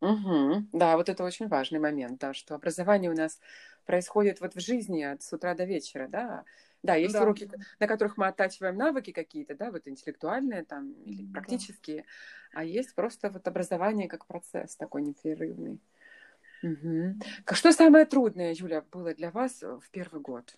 Угу. 0.03 0.67
Да, 0.73 0.97
вот 0.97 1.09
это 1.09 1.25
очень 1.25 1.49
важный 1.49 1.79
момент, 1.79 2.21
да, 2.21 2.35
что 2.35 2.55
образование 2.55 3.11
у 3.11 3.15
нас 3.15 3.41
происходит 3.87 4.41
вот 4.41 4.55
в 4.55 4.61
жизни 4.61 5.03
от 5.03 5.23
с 5.23 5.33
утра 5.33 5.55
до 5.55 5.65
вечера, 5.65 6.09
да. 6.09 6.45
Да, 6.83 6.97
есть 6.97 7.15
да. 7.15 7.23
уроки, 7.23 7.49
на 7.79 7.87
которых 7.87 8.17
мы 8.17 8.27
оттачиваем 8.27 8.77
навыки 8.77 9.13
какие-то, 9.13 9.55
да, 9.55 9.71
вот 9.71 9.87
интеллектуальные 9.87 10.65
там 10.65 10.93
или 11.05 11.25
практические, 11.33 11.99
да. 12.53 12.61
а 12.61 12.65
есть 12.65 12.95
просто 12.95 13.31
вот 13.31 13.47
образование 13.47 14.09
как 14.09 14.27
процесс 14.27 14.77
такой 14.77 15.03
непрерывный. 15.03 15.81
Угу. 16.63 17.21
Что 17.53 17.73
самое 17.73 18.05
трудное, 18.05 18.55
Юля, 18.55 18.85
было 18.93 19.15
для 19.15 19.31
вас 19.31 19.63
в 19.63 19.91
первый 19.91 20.21
год? 20.21 20.57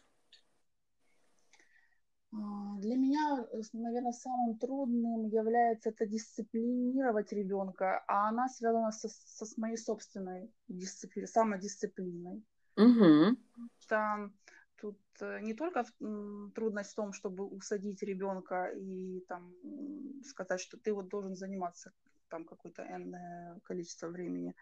А, 2.33 2.77
для 2.79 2.97
меня, 2.97 3.47
э, 3.53 3.61
наверное, 3.73 4.13
самым 4.13 4.59
трудным 4.59 5.27
является 5.27 5.91
это 5.91 6.07
дисциплинировать 6.07 7.33
ребенка, 7.33 8.03
а 8.07 8.29
она 8.29 8.49
связана 8.49 8.91
со, 8.93 9.09
со 9.09 9.47
с 9.47 9.57
моей 9.57 9.77
собственной 9.77 10.51
дисциплиной, 10.69 11.29
самодисциплиной. 11.29 12.43
Угу. 12.77 13.37
Что 13.81 14.31
тут 14.85 15.01
э, 15.21 15.41
не 15.41 15.55
только 15.55 15.85
трудность 16.55 16.93
в 16.93 16.95
том, 16.95 17.15
чтобы 17.15 17.47
усадить 17.47 18.03
ребенка 18.03 18.71
и 18.77 19.21
там 19.29 19.55
сказать, 20.25 20.61
что 20.61 20.77
ты 20.77 20.93
вот 20.93 21.09
должен 21.09 21.35
заниматься 21.37 21.93
там 22.29 22.45
какое-то 22.45 22.83
энное 22.83 23.59
количество 23.65 24.09
времени, 24.09 24.55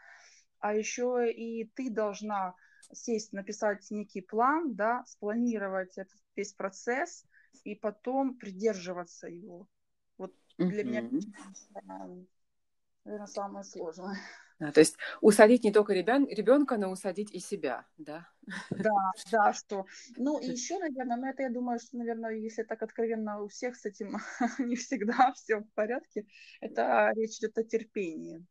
а 0.61 0.75
еще 0.75 1.29
и 1.29 1.65
ты 1.75 1.91
должна 1.91 2.55
сесть, 2.93 3.33
написать 3.33 3.91
некий 3.91 4.21
план, 4.21 4.77
да, 4.77 5.05
спланировать 5.07 5.99
этот 5.99 6.21
весь 6.37 6.53
процесс 6.53 7.27
и 7.65 7.75
потом 7.75 8.37
придерживаться 8.37 9.27
его. 9.27 9.67
Вот 10.19 10.33
для 10.57 10.83
mm-hmm. 10.83 10.85
меня, 10.85 12.27
наверное, 13.05 13.27
самое 13.27 13.65
сложное. 13.65 14.17
А, 14.59 14.73
то 14.73 14.81
есть 14.81 14.97
усадить 15.21 15.65
не 15.65 15.73
только 15.73 15.93
ребен, 15.93 16.27
ребенка, 16.27 16.77
но 16.77 16.91
усадить 16.91 17.33
и 17.33 17.39
себя, 17.39 17.87
да? 17.99 18.29
Да, 18.71 19.13
да, 19.31 19.53
что. 19.53 19.87
Ну 20.17 20.39
и 20.39 20.51
еще, 20.51 20.79
наверное, 20.79 21.17
ну 21.17 21.27
это 21.27 21.43
я 21.43 21.51
думаю, 21.51 21.79
что, 21.79 21.97
наверное, 21.97 22.35
если 22.35 22.63
так 22.63 22.83
откровенно 22.83 23.43
у 23.43 23.49
всех 23.49 23.77
с 23.77 23.85
этим 23.85 24.19
не 24.59 24.77
всегда 24.77 25.33
все 25.35 25.59
в 25.59 25.69
порядке, 25.75 26.27
это 26.61 27.13
речь 27.15 27.39
идет 27.39 27.59
о 27.59 27.65
терпении. 27.65 28.45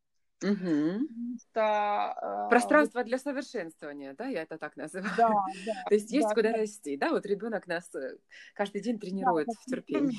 Угу. 0.44 1.08
Что, 1.40 2.48
Пространство 2.50 3.00
э, 3.02 3.04
для 3.04 3.20
совершенствования, 3.20 4.16
да, 4.18 4.26
я 4.26 4.42
это 4.42 4.58
так 4.58 4.76
называю. 4.76 5.14
Да, 5.16 5.30
да, 5.66 5.84
То 5.88 5.94
есть 5.94 6.12
есть 6.12 6.28
да, 6.28 6.34
куда 6.34 6.52
да. 6.52 6.58
расти, 6.58 6.98
да, 6.98 7.12
вот 7.12 7.26
ребенок 7.28 7.68
нас 7.68 7.94
э, 7.94 8.18
каждый 8.56 8.82
день 8.82 9.00
тренирует 9.00 9.48
да, 9.48 9.54
в 9.54 9.66
терпении. 9.66 10.18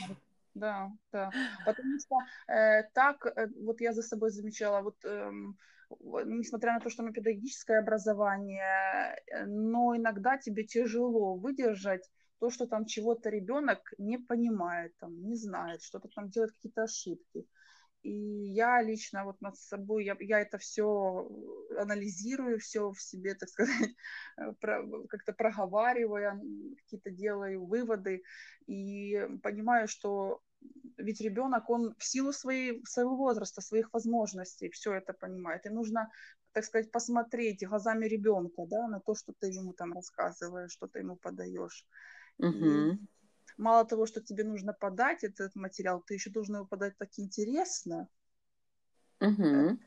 Да, 0.54 0.90
да, 1.12 1.30
потому 1.64 1.98
что 1.98 2.16
э, 2.52 2.82
так, 2.92 3.24
э, 3.26 3.48
вот 3.64 3.80
я 3.80 3.92
за 3.92 4.02
собой 4.02 4.30
замечала, 4.30 4.82
вот 4.82 4.96
э, 5.04 5.30
несмотря 6.26 6.74
на 6.74 6.80
то, 6.80 6.90
что 6.90 7.02
мы 7.02 7.12
педагогическое 7.12 7.78
образование, 7.80 9.16
э, 9.32 9.46
но 9.46 9.96
иногда 9.96 10.36
тебе 10.36 10.64
тяжело 10.64 11.36
выдержать 11.36 12.10
то, 12.38 12.50
что 12.50 12.66
там 12.66 12.84
чего-то 12.84 13.30
ребенок 13.30 13.78
не 13.96 14.18
понимает, 14.18 14.94
там, 14.98 15.22
не 15.24 15.36
знает, 15.36 15.82
что-то 15.82 16.08
там 16.14 16.28
делает 16.28 16.52
какие-то 16.52 16.82
ошибки. 16.82 17.46
И 18.02 18.10
я 18.10 18.82
лично 18.82 19.24
вот 19.24 19.40
над 19.40 19.56
собой, 19.56 20.04
я, 20.04 20.16
я 20.20 20.40
это 20.40 20.58
все 20.58 21.28
анализирую, 21.78 22.58
все 22.58 22.90
в 22.90 23.00
себе, 23.00 23.34
так 23.34 23.48
сказать, 23.48 23.90
э, 24.38 24.52
про, 24.60 24.84
как-то 25.08 25.32
проговариваю, 25.32 26.40
какие-то 26.78 27.10
делаю 27.10 27.64
выводы 27.64 28.22
и 28.66 29.26
понимаю, 29.42 29.86
что 29.86 30.40
ведь 30.96 31.20
ребенок, 31.20 31.70
он 31.70 31.94
в 31.98 32.04
силу 32.04 32.32
своей, 32.32 32.84
своего 32.84 33.16
возраста, 33.16 33.60
своих 33.60 33.92
возможностей 33.92 34.70
все 34.70 34.94
это 34.94 35.12
понимает. 35.12 35.66
И 35.66 35.70
нужно, 35.70 36.10
так 36.52 36.64
сказать, 36.64 36.90
посмотреть 36.90 37.66
глазами 37.66 38.06
ребенка, 38.06 38.66
да, 38.66 38.88
на 38.88 39.00
то, 39.00 39.14
что 39.14 39.32
ты 39.38 39.48
ему 39.48 39.72
там 39.72 39.92
рассказываешь, 39.92 40.72
что 40.72 40.86
ты 40.86 41.00
ему 41.00 41.16
подаешь. 41.16 41.86
Угу. 42.38 42.98
Мало 43.56 43.84
того, 43.84 44.06
что 44.06 44.20
тебе 44.20 44.44
нужно 44.44 44.72
подать 44.72 45.24
этот 45.24 45.54
материал, 45.54 46.02
ты 46.06 46.14
еще 46.14 46.30
должен 46.30 46.56
его 46.56 46.66
подать 46.66 46.96
так 46.98 47.08
интересно. 47.16 48.08
Угу. 49.20 49.78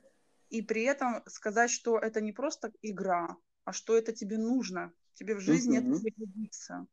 И 0.50 0.62
при 0.62 0.84
этом 0.84 1.24
сказать, 1.26 1.72
что 1.72 1.98
это 1.98 2.22
не 2.22 2.32
просто 2.32 2.72
игра, 2.82 3.38
а 3.66 3.74
что 3.74 3.98
это 3.98 4.14
тебе 4.14 4.38
нужно. 4.38 4.94
Тебе 5.16 5.36
в 5.36 5.40
жизни 5.40 5.80
угу. 5.80 5.92
это 5.92 6.02
пригодится. 6.02 6.88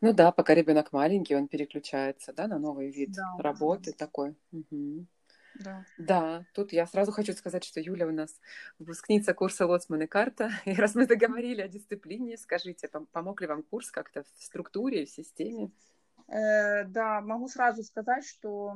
Ну 0.00 0.12
да, 0.12 0.32
пока 0.32 0.54
ребенок 0.54 0.92
маленький, 0.92 1.34
он 1.34 1.48
переключается, 1.48 2.32
да, 2.32 2.46
на 2.46 2.58
новый 2.58 2.90
вид 2.90 3.12
да, 3.12 3.36
работы 3.38 3.92
да. 3.92 3.96
такой. 3.98 4.34
Угу. 4.52 5.06
Да. 5.56 5.86
да, 5.98 6.46
тут 6.52 6.72
я 6.72 6.84
сразу 6.84 7.12
хочу 7.12 7.32
сказать, 7.32 7.62
что 7.62 7.80
Юля 7.80 8.08
у 8.08 8.10
нас 8.10 8.40
выпускница 8.80 9.34
курса 9.34 9.66
Лоцман 9.66 10.02
и 10.02 10.06
карта. 10.06 10.50
И 10.64 10.74
раз 10.74 10.94
мы 10.94 11.06
заговорили 11.06 11.60
о 11.60 11.68
дисциплине, 11.68 12.36
скажите, 12.36 12.88
помог 13.12 13.40
ли 13.40 13.46
вам 13.46 13.62
курс 13.62 13.90
как-то 13.90 14.24
в 14.24 14.42
структуре, 14.42 15.06
в 15.06 15.10
системе? 15.10 15.70
Э, 16.28 16.84
да, 16.84 17.20
могу 17.20 17.48
сразу 17.48 17.82
сказать, 17.82 18.24
что 18.24 18.74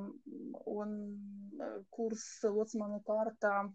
он 0.67 1.51
э, 1.61 1.83
курс 1.91 2.41
Лоцман 2.43 2.97
и 2.97 3.03
карта 3.03 3.73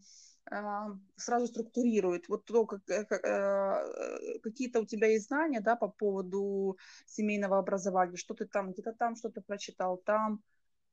сразу 1.15 1.47
структурирует. 1.47 2.28
Вот 2.28 2.43
то, 2.45 2.65
как, 2.65 2.82
э, 2.89 4.39
какие-то 4.43 4.82
у 4.82 4.86
тебя 4.86 5.08
есть 5.08 5.28
знания, 5.28 5.62
да, 5.62 5.76
по 5.78 5.88
поводу 5.88 6.78
семейного 7.06 7.60
образования, 7.60 8.17
что 8.17 8.34
ты 8.34 8.45
там, 8.45 8.74
где-то 8.74 8.91
там 8.91 9.15
что-то 9.15 9.41
прочитал, 9.41 9.97
там 9.97 10.43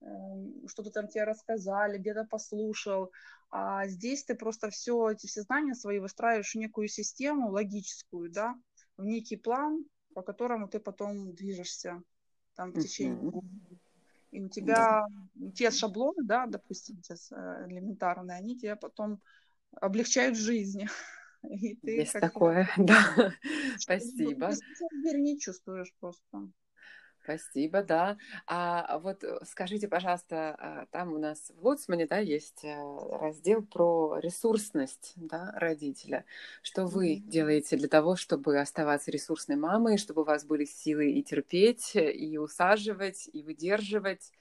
эм, 0.03 0.69
что-то 0.69 0.91
там 0.91 1.09
тебе 1.09 1.25
рассказали, 1.25 1.99
где-то 1.99 2.25
послушал. 2.31 3.11
А 3.51 3.89
здесь 3.89 4.25
ты 4.25 4.37
просто 4.37 4.71
все 4.71 5.11
эти 5.11 5.27
все 5.27 5.43
знания 5.43 5.75
свои 5.75 5.99
выстраиваешь 5.99 6.53
в 6.55 6.59
некую 6.59 6.87
систему 6.87 7.51
логическую, 7.51 8.31
да, 8.31 8.55
в 8.97 9.05
некий 9.05 9.37
план, 9.37 9.85
по 10.15 10.23
которому 10.23 10.69
ты 10.69 10.79
потом 10.79 11.35
движешься 11.35 12.03
там 12.61 12.73
в 12.73 12.79
течение 12.79 13.17
uh-huh. 13.17 13.43
И 14.33 14.41
у 14.43 14.49
тебя 14.51 15.07
да. 15.35 15.51
те 15.57 15.71
шаблоны, 15.71 16.23
да, 16.23 16.47
допустим, 16.47 17.01
э, 17.11 17.67
элементарные, 17.69 18.37
они 18.37 18.57
тебе 18.57 18.77
потом 18.77 19.21
облегчают 19.73 20.37
жизнь. 20.37 20.85
И 21.43 21.75
ты 21.77 21.97
Есть 21.97 22.13
такое, 22.13 22.69
да. 22.77 23.33
Спасибо. 23.79 24.51
Ты 24.51 25.19
не 25.19 25.41
чувствуешь 25.41 25.93
просто. 25.99 26.51
Спасибо, 27.31 27.83
да. 27.83 28.17
А 28.47 28.99
вот 28.99 29.23
э, 29.23 29.39
скажите, 29.45 29.87
пожалуйста, 29.87 30.57
а, 30.59 30.87
там 30.91 31.13
у 31.13 31.19
нас 31.19 31.53
в 31.55 31.65
Лоцмане, 31.65 32.07
да, 32.07 32.19
есть 32.19 32.65
э, 32.65 32.77
раздел 33.21 33.63
про 33.63 34.19
ресурсность, 34.19 35.13
да, 35.17 35.53
родителя. 35.55 36.25
Что 36.63 36.87
вы 36.87 37.15
mm-hmm. 37.15 37.29
делаете 37.29 37.77
для 37.77 37.89
того, 37.89 38.17
чтобы 38.17 38.59
оставаться 38.59 39.13
ресурсной 39.13 39.57
мамой, 39.57 39.97
чтобы 39.97 40.23
у 40.23 40.25
вас 40.25 40.45
были 40.45 40.65
силы 40.65 41.13
и 41.13 41.23
терпеть, 41.23 41.93
и 41.95 42.37
усаживать, 42.37 43.29
и 43.33 43.45
выдерживать, 43.45 44.33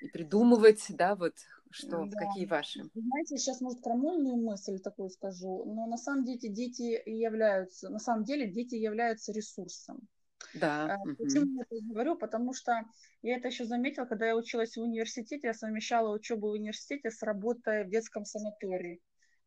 и 0.00 0.08
придумывать, 0.08 0.84
да, 0.90 1.16
вот 1.16 1.34
что, 1.70 2.04
да. 2.04 2.16
какие 2.16 2.46
ваши? 2.46 2.84
Знаете, 2.94 3.36
сейчас, 3.38 3.60
может, 3.60 3.82
крамольную 3.82 4.36
мысль 4.36 4.78
такую 4.78 5.10
скажу, 5.10 5.64
но 5.64 5.86
на 5.86 5.96
самом 5.96 6.24
деле 6.24 6.48
дети 6.48 7.02
являются, 7.08 7.90
на 7.90 7.98
самом 7.98 8.22
деле 8.22 8.46
дети 8.46 8.76
являются 8.76 9.32
ресурсом. 9.32 10.06
Да. 10.54 10.94
А, 10.94 10.98
почему 11.18 11.56
я 11.56 11.62
это 11.62 11.84
говорю? 11.86 12.16
Потому 12.16 12.52
что 12.52 12.82
я 13.22 13.36
это 13.36 13.48
еще 13.48 13.64
заметила, 13.64 14.04
когда 14.04 14.26
я 14.26 14.36
училась 14.36 14.76
в 14.76 14.80
университете, 14.80 15.48
я 15.48 15.54
совмещала 15.54 16.14
учебу 16.14 16.48
в 16.48 16.52
университете 16.52 17.10
с 17.10 17.22
работой 17.22 17.84
в 17.84 17.90
детском 17.90 18.24
санатории. 18.24 19.00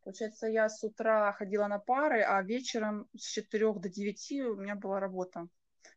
Получается, 0.03 0.47
я 0.47 0.69
с 0.69 0.83
утра 0.83 1.33
ходила 1.33 1.67
на 1.67 1.79
пары, 1.79 2.21
а 2.21 2.41
вечером 2.41 3.09
с 3.17 3.29
4 3.29 3.73
до 3.73 3.89
9 3.89 4.31
у 4.51 4.55
меня 4.55 4.75
была 4.75 4.99
работа. 4.99 5.47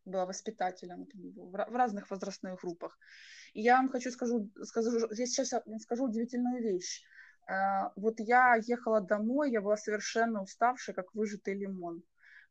Была 0.04 0.26
воспитателем 0.26 1.06
в 1.14 1.54
разных 1.54 2.10
возрастных 2.10 2.60
группах. 2.60 2.98
И 3.52 3.62
я 3.62 3.76
вам 3.76 3.88
хочу 3.88 4.10
скажу, 4.10 4.50
скажу 4.62 4.90
здесь 5.12 5.32
сейчас 5.32 5.54
скажу 5.80 6.04
удивительную 6.04 6.62
вещь. 6.62 7.02
А, 7.46 7.92
вот 7.96 8.20
я 8.20 8.56
ехала 8.56 9.00
домой, 9.00 9.50
я 9.50 9.60
была 9.60 9.76
совершенно 9.76 10.42
уставшая, 10.42 10.94
как 10.94 11.14
выжатый 11.14 11.54
лимон. 11.54 12.02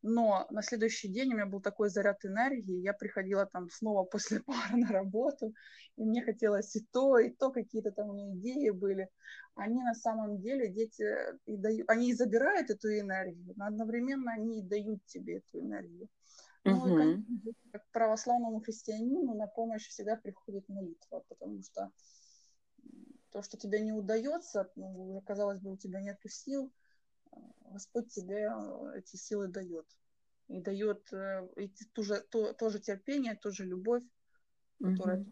Но 0.01 0.47
на 0.49 0.61
следующий 0.61 1.09
день 1.09 1.33
у 1.33 1.35
меня 1.35 1.45
был 1.45 1.61
такой 1.61 1.89
заряд 1.89 2.23
энергии, 2.23 2.81
я 2.81 2.93
приходила 2.93 3.45
там 3.45 3.69
снова 3.69 4.03
после 4.11 4.39
пары 4.41 4.77
на 4.77 4.87
работу, 4.89 5.53
и 5.97 6.05
мне 6.05 6.23
хотелось 6.23 6.75
и 6.75 6.85
то, 6.91 7.17
и 7.17 7.29
то, 7.29 7.51
какие-то 7.51 7.91
там 7.91 8.09
у 8.09 8.13
меня 8.13 8.33
идеи 8.35 8.69
были. 8.69 9.09
Они 9.55 9.83
на 9.83 9.93
самом 9.93 10.39
деле, 10.39 10.69
дети, 10.69 11.05
и 11.45 11.57
дают, 11.57 11.89
они 11.89 12.11
и 12.11 12.13
забирают 12.13 12.69
эту 12.69 12.87
энергию, 12.87 13.53
но 13.57 13.65
одновременно 13.65 14.31
они 14.31 14.59
и 14.59 14.67
дают 14.67 15.05
тебе 15.05 15.37
эту 15.37 15.59
энергию. 15.59 16.07
Ну, 16.63 16.77
угу. 16.77 16.87
и, 16.87 16.97
конечно, 16.97 17.53
как 17.71 17.85
православному 17.91 18.61
христианину 18.61 19.33
на 19.33 19.47
помощь 19.47 19.87
всегда 19.87 20.15
приходит 20.15 20.67
молитва, 20.69 21.23
потому 21.27 21.61
что 21.61 21.91
то, 23.31 23.41
что 23.41 23.57
тебе 23.57 23.81
не 23.81 23.91
удается, 23.91 24.69
ну, 24.75 25.21
казалось 25.25 25.59
бы, 25.59 25.71
у 25.71 25.77
тебя 25.77 26.01
нет 26.01 26.17
сил, 26.27 26.71
Господь 27.71 28.09
тебе 28.09 28.49
э, 28.49 28.99
эти 28.99 29.15
силы 29.15 29.47
дает. 29.47 29.85
И 30.47 30.59
дает 30.59 31.11
э, 31.13 31.47
и 31.57 31.67
тоже, 31.93 32.21
то, 32.29 32.53
тоже 32.53 32.79
терпение, 32.79 33.35
тоже 33.35 33.65
любовь, 33.65 34.03
которая 34.81 35.19
угу. 35.19 35.27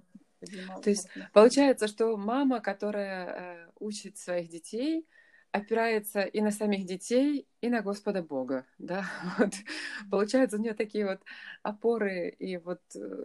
То 0.84 0.90
есть 0.90 1.10
получается, 1.34 1.88
что 1.88 2.16
мама, 2.16 2.60
которая 2.60 3.26
э, 3.28 3.72
учит 3.80 4.18
своих 4.18 4.50
детей, 4.50 5.08
опирается 5.52 6.22
и 6.22 6.42
на 6.42 6.52
самих 6.52 6.86
детей, 6.86 7.48
и 7.62 7.70
на 7.70 7.82
Господа 7.82 8.22
Бога, 8.22 8.66
да, 8.78 9.06
вот. 9.38 9.54
Получается, 10.12 10.58
у 10.58 10.60
нее 10.60 10.74
такие 10.74 11.06
вот 11.06 11.22
опоры, 11.64 12.30
и 12.30 12.58
вот, 12.58 12.82
э, 12.96 13.24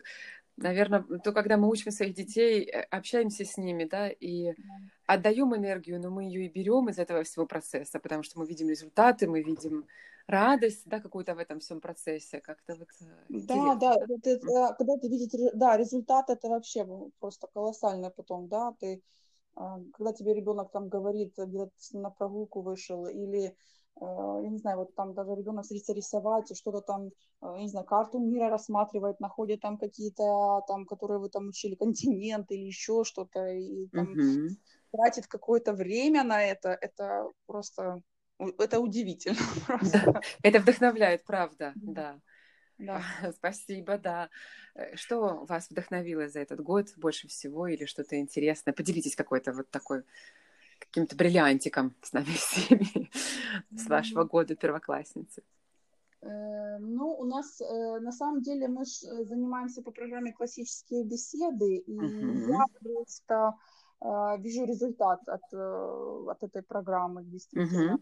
наверное, 0.56 1.02
то, 1.24 1.32
когда 1.32 1.56
мы 1.56 1.68
учим 1.68 1.90
своих 1.92 2.14
детей, 2.14 2.64
э, 2.64 2.82
общаемся 2.82 3.44
с 3.44 3.56
ними, 3.56 3.84
да, 3.84 4.08
и 4.08 4.54
отдаем 5.06 5.54
энергию, 5.54 6.00
но 6.00 6.10
мы 6.10 6.24
ее 6.24 6.46
и 6.46 6.48
берем 6.48 6.88
из 6.88 6.98
этого 6.98 7.22
всего 7.22 7.46
процесса, 7.46 7.98
потому 7.98 8.22
что 8.22 8.38
мы 8.38 8.46
видим 8.46 8.68
результаты, 8.68 9.28
мы 9.28 9.42
видим 9.42 9.86
радость, 10.26 10.82
да, 10.86 11.00
какую-то 11.00 11.34
в 11.34 11.38
этом 11.38 11.60
всем 11.60 11.80
процессе, 11.80 12.40
как-то 12.40 12.76
вот 12.76 12.88
э, 13.00 13.04
Да, 13.28 13.74
да, 13.74 13.96
это, 14.08 14.74
когда 14.78 14.96
ты 14.96 15.08
видишь, 15.08 15.50
да, 15.54 15.76
результат 15.76 16.30
это 16.30 16.48
вообще 16.48 16.86
просто 17.18 17.48
колоссальный 17.52 18.10
потом, 18.10 18.48
да, 18.48 18.74
ты 18.78 19.02
а, 19.54 19.80
когда 19.92 20.12
тебе 20.12 20.34
ребенок 20.34 20.70
там 20.70 20.88
говорит, 20.88 21.34
где-то 21.36 21.70
на 21.92 22.10
прогулку 22.10 22.62
вышел, 22.62 23.06
или 23.06 23.54
я 24.00 24.48
не 24.48 24.58
знаю, 24.58 24.78
вот 24.78 24.94
там 24.94 25.14
даже 25.14 25.34
ребенок 25.34 25.64
садится 25.64 25.92
рисовать 25.92 26.50
и 26.50 26.54
что-то 26.54 26.80
там, 26.80 27.10
я 27.42 27.60
не 27.60 27.68
знаю, 27.68 27.86
карту 27.86 28.18
мира 28.18 28.48
рассматривает, 28.48 29.20
находит 29.20 29.60
там 29.60 29.78
какие-то 29.78 30.62
там, 30.66 30.86
которые 30.86 31.18
вы 31.18 31.28
там 31.28 31.48
учили, 31.48 31.74
континент 31.74 32.50
или 32.50 32.62
еще 32.62 33.04
что-то, 33.04 33.46
и 33.48 33.86
там 33.88 34.12
угу. 34.12 34.48
тратит 34.92 35.26
какое-то 35.26 35.72
время 35.72 36.24
на 36.24 36.42
это, 36.42 36.76
это 36.80 37.30
просто, 37.46 38.02
это 38.38 38.80
удивительно. 38.80 39.36
Да, 39.92 40.20
это 40.42 40.58
вдохновляет, 40.60 41.24
правда, 41.24 41.72
да. 41.76 42.18
Да. 42.78 43.02
Спасибо, 43.36 43.98
да. 43.98 44.28
Э, 44.74 44.96
что 44.96 45.44
вас 45.44 45.70
вдохновило 45.70 46.28
за 46.28 46.40
этот 46.40 46.60
год 46.60 46.88
больше 46.96 47.28
всего 47.28 47.66
или 47.66 47.84
что-то 47.84 48.18
интересное? 48.18 48.74
Поделитесь 48.74 49.16
какой-то 49.16 49.52
вот 49.52 49.70
такой 49.70 50.02
каким-то 50.92 51.16
бриллиантиком 51.16 51.94
с 52.02 52.12
нами 52.12 52.24
всеми 52.36 53.10
с 53.74 53.88
вашего 53.88 54.24
года 54.24 54.54
первоклассницы. 54.54 55.42
Э, 56.20 56.78
ну, 56.78 57.16
у 57.18 57.24
нас 57.24 57.60
э, 57.60 58.00
на 58.00 58.12
самом 58.12 58.42
деле 58.42 58.68
мы 58.68 58.84
занимаемся 58.84 59.82
по 59.82 59.90
программе 59.90 60.32
классические 60.32 61.04
беседы, 61.04 61.76
и 61.76 61.98
uh-huh. 61.98 62.48
я 62.50 62.64
просто 62.80 63.54
вижу 64.38 64.64
результат 64.64 65.20
от, 65.28 65.54
от 65.54 66.42
этой 66.42 66.62
программы, 66.62 67.22
действительно. 67.22 67.94
Uh-huh. 67.94 68.00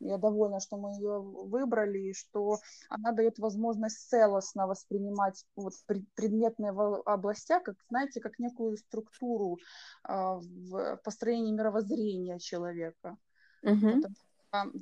Я 0.00 0.18
довольна, 0.18 0.60
что 0.60 0.76
мы 0.76 0.94
ее 0.94 1.20
выбрали, 1.20 1.98
и 1.98 2.14
что 2.14 2.58
она 2.88 3.12
дает 3.12 3.38
возможность 3.38 4.08
целостно 4.08 4.66
воспринимать 4.66 5.44
вот 5.56 5.72
предметные 6.14 6.72
области, 6.72 7.54
как, 7.64 7.76
знаете, 7.88 8.20
как 8.20 8.38
некую 8.38 8.76
структуру 8.76 9.58
э, 10.08 10.12
в 10.12 11.00
построении 11.04 11.52
мировоззрения 11.52 12.38
человека. 12.38 13.16
Угу. 13.62 14.02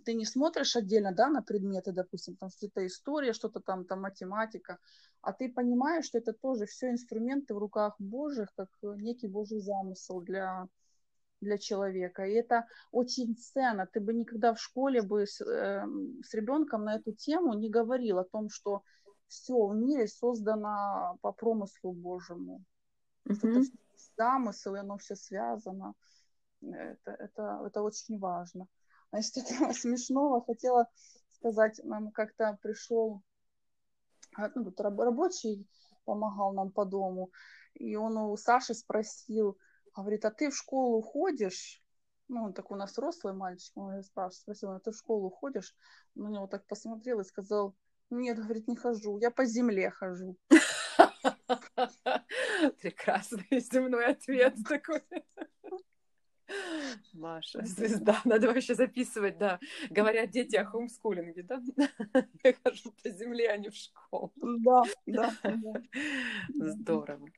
ты 0.05 0.15
не 0.15 0.25
смотришь 0.25 0.75
отдельно, 0.75 1.13
да, 1.13 1.29
на 1.29 1.41
предметы, 1.41 1.93
допустим, 1.93 2.35
там 2.35 2.51
что-то 2.51 2.85
история, 2.85 3.33
что-то 3.33 3.61
там, 3.61 3.85
там 3.85 4.01
математика, 4.03 4.79
а 5.21 5.33
ты 5.33 5.49
понимаешь, 5.49 6.07
что 6.07 6.19
это 6.19 6.33
тоже 6.33 6.67
все 6.67 6.91
инструменты 6.91 7.55
в 7.55 7.59
руках 7.59 7.95
Божьих, 8.01 8.49
как 8.57 8.69
некий 8.83 9.29
Божий 9.29 9.61
замысел 9.61 10.21
для 10.21 10.67
для 11.43 11.59
человека. 11.59 12.25
И 12.25 12.33
это 12.33 12.67
очень 12.91 13.37
ценно. 13.37 13.87
Ты 13.87 14.01
бы 14.01 14.15
никогда 14.15 14.55
в 14.55 14.61
школе 14.61 15.03
бы 15.03 15.27
с, 15.27 15.41
э, 15.41 15.87
с 16.23 16.35
ребенком 16.35 16.85
на 16.85 16.97
эту 16.97 17.13
тему 17.13 17.53
не 17.55 17.69
говорил 17.69 18.19
о 18.19 18.25
том, 18.25 18.49
что 18.49 18.83
все 19.29 19.67
в 19.67 19.75
мире 19.75 20.07
создано 20.07 21.19
по 21.21 21.33
промыслу 21.33 21.93
Божьему. 21.93 22.65
Mm-hmm. 23.29 23.35
Это 23.35 23.63
замысел, 24.17 24.75
и 24.75 24.79
оно 24.79 24.99
все 24.99 25.17
связано. 25.17 25.95
Это, 26.63 27.11
это, 27.11 27.63
это 27.67 27.83
очень 27.83 28.19
важно. 28.19 28.67
А 29.11 29.19
из 29.19 29.31
такого 29.33 29.73
смешного 29.73 30.45
хотела 30.45 30.87
сказать, 31.33 31.81
нам 31.85 32.13
как-то 32.13 32.59
пришел 32.63 33.23
а, 34.37 34.51
ну, 34.55 34.65
тут 34.65 34.81
рабочий 34.81 35.67
помогал 36.05 36.53
нам 36.53 36.71
по 36.71 36.85
дому, 36.85 37.31
и 37.75 37.97
он 37.97 38.17
у 38.17 38.37
Саши 38.37 38.75
спросил, 38.75 39.59
Говорит, 39.95 40.25
а 40.25 40.31
ты 40.31 40.51
в 40.51 40.57
школу 40.57 41.03
ходишь? 41.03 41.83
Ну, 42.29 42.45
он 42.45 42.55
такой 42.55 42.77
у 42.77 42.81
нас 42.81 42.93
взрослый 42.93 43.35
мальчик, 43.35 43.77
он 43.77 44.03
спрашивает, 44.03 44.35
спросил, 44.35 44.71
а 44.71 44.81
ты 44.81 44.91
в 44.91 44.97
школу 44.97 45.31
ходишь? 45.31 45.75
Он 46.17 46.25
на 46.25 46.29
него 46.29 46.47
так 46.47 46.67
посмотрел 46.67 47.21
и 47.21 47.25
сказал, 47.25 47.77
нет, 48.11 48.39
говорит, 48.39 48.69
не 48.69 48.77
хожу, 48.77 49.19
я 49.19 49.31
по 49.31 49.45
земле 49.45 49.91
хожу. 49.91 50.37
Прекрасный 52.81 53.61
земной 53.61 54.07
ответ 54.07 54.57
такой. 54.69 55.03
Маша, 57.13 57.65
звезда. 57.65 58.21
Надо 58.25 58.49
вообще 58.49 58.75
записывать, 58.75 59.39
да. 59.39 59.59
Говорят 59.91 60.31
дети 60.31 60.57
о 60.57 60.65
хомскулинге, 60.65 61.43
да? 61.43 61.63
Я 62.43 62.55
хожу 62.65 62.93
по 63.03 63.11
земле, 63.11 63.51
а 63.51 63.57
не 63.57 63.71
в 63.71 63.75
школу. 63.75 64.33
Да, 64.37 64.83
да. 65.07 65.33
Здорово. 66.55 67.29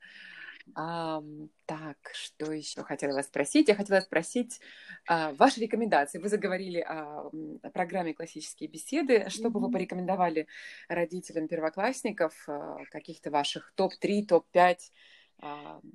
А, 0.75 1.23
так, 1.67 1.97
что 2.15 2.53
еще 2.53 2.83
хотела 2.83 3.15
вас 3.15 3.27
спросить? 3.27 3.69
Я 3.69 3.75
хотела 3.75 4.01
спросить 4.01 4.61
а, 5.07 5.33
ваши 5.35 5.61
рекомендации. 5.61 6.19
Вы 6.19 6.29
заговорили 6.29 6.81
о, 6.81 7.31
о 7.63 7.71
программе 7.71 8.15
«Классические 8.15 8.69
беседы». 8.69 9.27
Что 9.29 9.49
mm-hmm. 9.49 9.51
бы 9.51 9.61
вы 9.61 9.71
порекомендовали 9.71 10.47
родителям 10.89 11.49
первоклассников, 11.49 12.35
а, 12.49 12.79
каких-то 12.91 13.31
ваших 13.31 13.73
топ-3, 13.77 14.27
топ-5 14.27 14.57
а, 14.57 14.75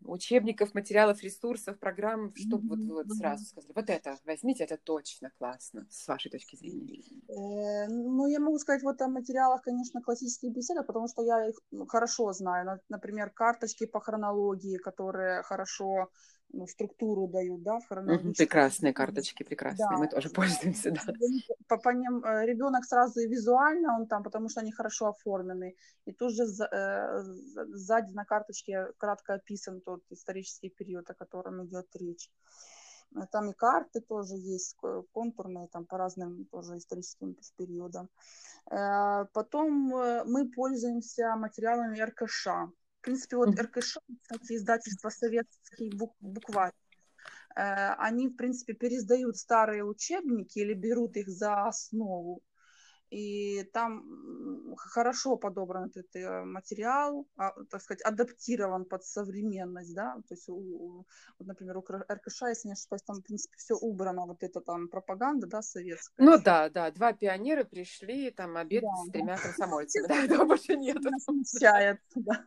учебников, 0.03 0.75
материалов, 0.75 1.23
ресурсов, 1.23 1.79
программ, 1.79 2.33
чтобы 2.35 2.75
вот 2.75 2.79
вот 3.07 3.17
сразу 3.17 3.45
сказали, 3.45 3.73
вот 3.73 3.89
это 3.89 4.17
возьмите, 4.25 4.63
это 4.63 4.77
точно 4.77 5.31
классно, 5.37 5.87
с 5.89 6.07
вашей 6.07 6.29
точки 6.29 6.55
зрения? 6.55 7.01
Э, 7.29 7.87
ну, 7.87 8.27
я 8.27 8.39
могу 8.39 8.59
сказать 8.59 8.83
вот 8.83 9.01
о 9.01 9.07
материалах, 9.07 9.61
конечно, 9.63 10.01
классические 10.01 10.51
беседы, 10.51 10.83
потому 10.83 11.07
что 11.07 11.23
я 11.23 11.49
их 11.49 11.55
ну, 11.71 11.85
хорошо 11.87 12.31
знаю. 12.33 12.79
Например, 12.89 13.29
карточки 13.29 13.85
по 13.85 13.99
хронологии, 13.99 14.77
которые 14.77 15.41
хорошо 15.43 16.09
структуру 16.67 17.27
дают, 17.27 17.63
да, 17.63 17.79
в 17.79 17.87
хронологическом. 17.87 18.33
Прекрасные 18.33 18.93
карточки, 18.93 19.43
прекрасные, 19.43 19.89
да. 19.89 19.97
мы 19.97 20.07
тоже 20.07 20.29
пользуемся, 20.29 20.91
да. 20.91 21.01
По, 21.67 21.77
по 21.77 21.89
ним 21.89 22.23
э, 22.23 22.45
ребенок 22.45 22.85
сразу 22.85 23.19
и 23.19 23.27
визуально 23.27 23.95
он 23.95 24.07
там, 24.07 24.23
потому 24.23 24.49
что 24.49 24.61
они 24.61 24.71
хорошо 24.71 25.07
оформлены, 25.07 25.75
и 26.05 26.11
тут 26.11 26.33
же 26.33 26.43
э, 26.43 27.23
сзади 27.73 28.13
на 28.13 28.25
карточке 28.25 28.87
кратко 28.97 29.35
описан 29.35 29.81
тот 29.81 30.01
исторический 30.09 30.69
период, 30.69 31.09
о 31.09 31.13
котором 31.13 31.65
идет 31.65 31.87
речь. 31.95 32.29
Э, 33.15 33.21
там 33.31 33.51
и 33.51 33.53
карты 33.53 34.01
тоже 34.01 34.35
есть, 34.35 34.75
контурные, 35.11 35.67
там 35.67 35.85
по 35.85 35.97
разным 35.97 36.45
тоже 36.45 36.77
историческим 36.77 37.35
периодам. 37.57 38.09
Потом 38.65 39.71
мы 40.27 40.49
пользуемся 40.49 41.35
материалами 41.35 41.99
РКШ, 41.99 42.47
в 42.99 43.01
принципе, 43.01 43.37
вот 43.37 43.57
РКШ, 43.57 43.97
кстати, 44.21 44.55
издательство 44.55 45.09
«Советский 45.09 45.89
бук 45.95 46.15
букварь», 46.19 46.73
э, 47.55 47.93
они, 47.97 48.27
в 48.27 48.35
принципе, 48.35 48.73
пересдают 48.73 49.37
старые 49.37 49.85
учебники 49.85 50.59
или 50.59 50.73
берут 50.73 51.15
их 51.15 51.29
за 51.29 51.67
основу 51.67 52.41
и 53.09 53.63
там 53.73 54.03
хорошо 54.77 55.37
подобран 55.37 55.89
этот 55.89 56.15
э, 56.15 56.43
материал, 56.43 57.27
а, 57.37 57.51
так 57.69 57.81
сказать, 57.81 58.01
адаптирован 58.03 58.85
под 58.85 59.03
современность, 59.03 59.95
да, 59.95 60.15
то 60.27 60.33
есть, 60.33 60.47
у, 60.49 61.05
вот, 61.39 61.47
например, 61.47 61.77
у 61.77 61.81
РКШ, 61.81 62.41
если 62.49 62.67
не 62.67 62.73
ошибаюсь, 62.73 63.03
там, 63.03 63.17
в 63.17 63.23
принципе, 63.23 63.55
все 63.57 63.75
убрано, 63.75 64.25
вот 64.25 64.43
это 64.43 64.61
там 64.61 64.87
пропаганда, 64.87 65.47
да, 65.47 65.61
советская. 65.61 66.25
Ну 66.25 66.41
да, 66.41 66.69
да, 66.69 66.91
два 66.91 67.13
пионера 67.13 67.63
пришли, 67.63 68.31
там, 68.31 68.57
обед 68.57 68.83
да, 68.83 68.89
с 68.89 69.11
тремя 69.11 69.35
да. 69.35 69.41
комсомольцами, 69.41 70.07
да, 70.07 70.23
этого 70.23 70.45
больше 70.45 70.75
нет. 70.75 70.97
Смущает, 71.19 71.99
да. 72.15 72.45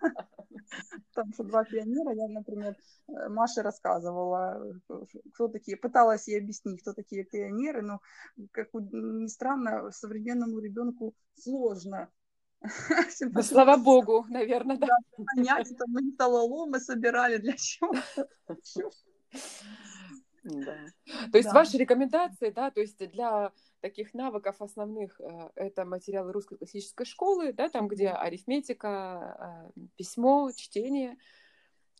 Там 1.14 1.33
что 1.33 1.44
два 1.44 1.64
пионера, 1.64 2.14
я, 2.14 2.29
например, 2.29 2.77
э, 3.09 3.29
Маше 3.29 3.62
рассказывала, 3.62 4.81
кто 5.35 5.48
такие, 5.48 5.77
пыталась 5.77 6.29
ей 6.29 6.38
объяснить, 6.38 6.83
кто 6.83 6.92
такие 6.92 7.25
пионеры, 7.25 7.83
но, 7.83 8.01
как 8.53 8.68
ни 8.72 9.27
странно, 9.27 9.90
современному 9.90 10.52
маленькому 10.53 10.61
ребенку 10.61 11.15
сложно. 11.35 12.11
Ну, 13.21 13.43
слава 13.43 13.77
богу, 13.77 14.25
наверное, 14.29 14.77
да. 14.77 14.97
Понять, 15.35 15.71
это 15.71 15.85
мы 15.88 16.03
металлоломы 16.03 16.79
собирали 16.79 17.38
для 17.38 17.55
чего 17.57 17.93
Да. 20.45 20.77
То 21.31 21.38
есть 21.38 21.49
да. 21.49 21.55
ваши 21.55 21.77
рекомендации, 21.77 22.51
да, 22.51 22.71
то 22.71 22.81
есть 22.81 22.99
для 22.99 23.53
таких 23.81 24.15
навыков 24.15 24.61
основных 24.61 25.21
э, 25.21 25.51
это 25.55 25.85
материалы 25.85 26.33
русской 26.33 26.57
классической 26.57 27.07
школы, 27.07 27.53
да, 27.53 27.69
там, 27.69 27.88
где 27.88 28.09
арифметика, 28.11 29.71
э, 29.77 29.81
письмо, 29.97 30.51
чтение, 30.57 31.17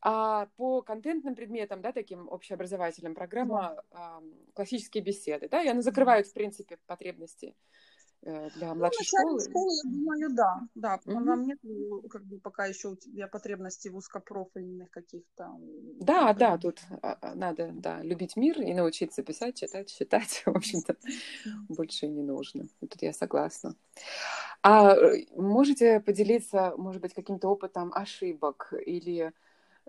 а 0.01 0.47
по 0.57 0.83
контентным 0.83 1.37
предметам, 1.37 1.81
да, 1.83 1.93
таким 1.93 2.29
общеобразовательным, 2.29 3.15
программа 3.15 3.83
да. 3.93 4.21
классические 4.55 5.05
беседы, 5.05 5.49
да, 5.49 5.63
и 5.63 5.69
она 5.69 5.83
закрывает, 5.83 6.27
в 6.27 6.35
принципе, 6.35 6.79
потребности 6.87 7.55
для 8.23 8.69
ну, 8.69 8.75
младшей 8.77 9.07
ну, 9.13 9.19
школы? 9.19 9.41
школы, 9.41 9.73
я 9.85 9.91
думаю, 9.91 10.35
да. 10.35 10.61
Да, 10.75 11.01
угу. 11.05 11.21
нам 11.21 11.43
нет 11.43 11.59
как 12.09 12.25
бы 12.25 12.39
пока 12.39 12.67
еще 12.67 12.89
у 12.89 12.97
тебя 12.97 13.27
потребностей 13.27 13.91
в 13.91 13.97
узкопрофильных 13.97 14.91
каких-то. 14.91 15.57
Да, 16.01 16.33
да, 16.33 16.57
тут 16.57 16.81
а, 17.03 17.19
а, 17.21 17.35
надо, 17.35 17.73
да, 17.75 18.03
любить 18.03 18.37
мир 18.37 18.61
и 18.61 18.75
научиться 18.75 19.23
писать, 19.23 19.57
читать, 19.57 19.91
считать, 19.91 20.43
в 20.47 20.57
общем-то, 20.57 20.97
больше 21.69 22.07
не 22.07 22.23
нужно. 22.23 22.69
Тут 22.81 23.03
я 23.03 23.13
согласна. 23.13 23.75
А 24.63 24.95
э, 24.95 25.27
можете 25.37 26.01
поделиться, 26.01 26.75
может 26.77 27.03
быть, 27.03 27.15
каким-то 27.15 27.49
опытом 27.49 27.93
ошибок 27.93 28.73
или 28.87 29.33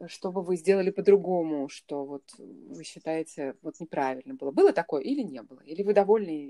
что 0.08 0.32
бы 0.32 0.42
вы 0.42 0.58
сделали 0.58 0.90
по-другому, 0.90 1.70
что 1.70 2.04
вот 2.04 2.24
вы 2.38 2.84
считаете 2.84 3.56
вот 3.62 3.80
неправильно 3.80 4.34
было? 4.34 4.52
Было 4.52 4.74
такое 4.74 5.04
или 5.04 5.22
не 5.22 5.42
было? 5.44 5.60
Или 5.60 5.84
вы 5.84 5.94
довольны 5.94 6.50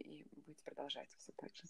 продолжать 0.65 1.09
все 1.17 1.31
так 1.35 1.49
же? 1.55 1.63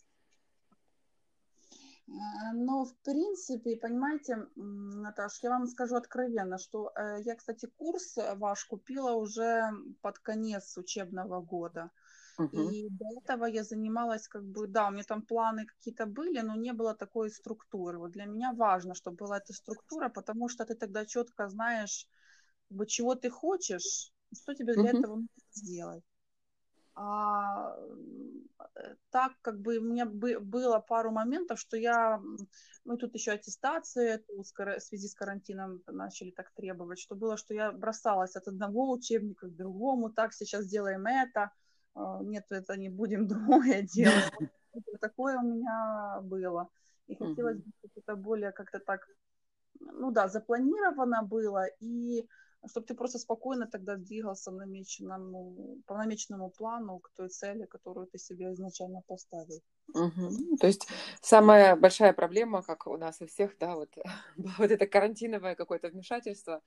Э, 2.07 2.53
но, 2.53 2.85
в 2.85 2.95
принципе, 3.03 3.77
понимаете, 3.77 4.47
Наташ, 4.55 5.43
я 5.43 5.49
вам 5.49 5.67
скажу 5.67 5.95
откровенно, 5.95 6.57
что 6.57 6.91
э, 6.95 7.21
я, 7.23 7.35
кстати, 7.35 7.67
курс 7.77 8.17
ваш 8.35 8.65
купила 8.65 9.11
уже 9.13 9.71
под 10.01 10.19
конец 10.19 10.77
учебного 10.77 11.41
года. 11.41 11.91
Uh-huh. 12.39 12.71
И 12.71 12.89
до 12.89 13.05
этого 13.21 13.45
я 13.45 13.63
занималась, 13.63 14.27
как 14.27 14.43
бы, 14.43 14.67
да, 14.67 14.87
у 14.87 14.91
меня 14.91 15.03
там 15.03 15.21
планы 15.21 15.65
какие-то 15.65 16.05
были, 16.05 16.41
но 16.41 16.55
не 16.55 16.73
было 16.73 16.95
такой 16.95 17.29
структуры. 17.29 17.99
Вот 17.99 18.11
для 18.11 18.25
меня 18.25 18.53
важно, 18.53 18.95
чтобы 18.95 19.17
была 19.17 19.37
эта 19.37 19.53
структура, 19.53 20.09
потому 20.09 20.49
что 20.49 20.65
ты 20.65 20.75
тогда 20.75 21.05
четко 21.05 21.47
знаешь, 21.49 22.07
как 22.69 22.77
бы, 22.77 22.87
чего 22.87 23.13
ты 23.15 23.29
хочешь, 23.29 24.11
что 24.33 24.55
тебе 24.55 24.73
для 24.73 24.91
uh-huh. 24.91 24.99
этого 24.99 25.15
нужно 25.15 25.43
сделать. 25.51 26.03
А, 26.95 27.75
э, 28.75 28.95
так 29.09 29.33
как 29.41 29.59
бы 29.59 29.77
у 29.77 29.83
меня 29.83 30.05
бы, 30.05 30.39
было 30.39 30.79
пару 30.79 31.11
моментов, 31.11 31.59
что 31.59 31.75
я, 31.75 32.21
ну 32.85 32.97
тут 32.97 33.15
еще 33.15 33.31
аттестация, 33.31 34.23
в 34.27 34.79
связи 34.79 35.07
с 35.07 35.15
карантином 35.15 35.81
начали 35.87 36.29
так 36.31 36.51
требовать, 36.53 36.99
что 36.99 37.15
было, 37.15 37.35
что 37.35 37.53
я 37.53 37.71
бросалась 37.71 38.35
от 38.35 38.47
одного 38.47 38.91
учебника 38.91 39.47
к 39.47 39.55
другому, 39.55 40.11
так 40.11 40.33
сейчас 40.33 40.67
делаем 40.67 41.07
это, 41.07 41.51
а, 41.95 42.21
нет, 42.23 42.45
это 42.51 42.77
не 42.77 42.89
будем 42.89 43.27
другое 43.27 43.81
делать. 43.81 44.31
Такое 45.01 45.37
у 45.37 45.43
меня 45.43 46.19
было. 46.21 46.69
И 47.07 47.15
хотелось 47.15 47.57
бы, 47.57 47.71
чтобы 47.79 47.93
это 47.95 48.15
более 48.15 48.51
как-то 48.51 48.79
так, 48.79 49.07
ну 49.79 50.11
да, 50.11 50.27
запланировано 50.27 51.23
было, 51.23 51.65
и 51.79 52.27
чтобы 52.67 52.85
ты 52.85 52.95
просто 52.95 53.19
спокойно 53.19 53.67
тогда 53.67 53.95
двигался 53.95 54.51
намеченному, 54.51 55.77
по 55.85 55.97
намеченному 55.97 56.49
плану 56.49 56.99
к 56.99 57.09
той 57.15 57.29
цели, 57.29 57.65
которую 57.65 58.07
ты 58.07 58.17
себе 58.17 58.53
изначально 58.53 59.01
поставил. 59.07 59.61
Угу. 59.93 60.57
То 60.59 60.67
есть 60.67 60.87
самая 61.21 61.75
большая 61.75 62.13
проблема, 62.13 62.61
как 62.61 62.87
у 62.87 62.97
нас 62.97 63.21
у 63.21 63.25
всех, 63.25 63.57
да, 63.59 63.75
вот, 63.75 63.89
вот 64.57 64.71
это 64.71 64.87
карантиновое 64.87 65.55
какое-то 65.55 65.89
вмешательство, 65.89 66.61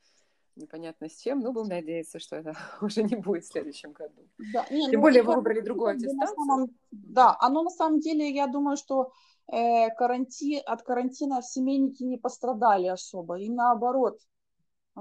непонятно 0.57 1.09
с 1.09 1.17
чем, 1.21 1.41
но 1.41 1.53
будем 1.53 1.69
надеяться, 1.69 2.19
что 2.19 2.37
это 2.37 2.57
уже 2.81 3.03
не 3.03 3.17
будет 3.17 3.45
в 3.45 3.53
следующем 3.53 3.93
году. 3.93 4.29
Да, 4.53 4.67
не, 4.71 4.91
Тем 4.91 5.01
ну, 5.01 5.01
более 5.01 5.23
вы 5.23 5.35
выбрали 5.35 5.61
другую 5.61 5.91
аттестацию. 5.91 6.37
Самом, 6.37 6.71
да, 6.91 7.37
оно 7.41 7.63
на 7.63 7.71
самом 7.71 8.01
деле, 8.01 8.31
я 8.31 8.47
думаю, 8.47 8.77
что 8.77 9.13
э, 9.53 9.91
карантин, 9.91 10.61
от 10.67 10.83
карантина 10.83 11.43
семейники 11.43 12.03
не 12.03 12.19
пострадали 12.19 12.87
особо, 12.87 13.39
и 13.39 13.49
наоборот, 13.49 14.19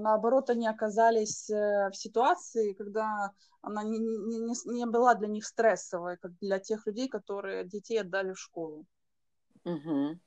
наоборот, 0.02 0.50
они 0.50 0.68
оказались 0.68 1.50
э, 1.50 1.90
в 1.92 1.96
ситуации, 1.96 2.74
когда 2.74 3.32
она 3.62 3.84
не, 3.84 3.98
не, 4.00 4.54
не, 4.66 4.86
была 4.86 5.16
для 5.16 5.28
них 5.28 5.46
стрессовой, 5.46 6.18
как 6.18 6.38
для 6.40 6.60
тех 6.60 6.86
людей, 6.86 7.08
которые 7.08 7.66
детей 7.66 8.02
отдали 8.02 8.34
в 8.34 8.40
школу. 8.40 8.86
Угу. 9.64 10.20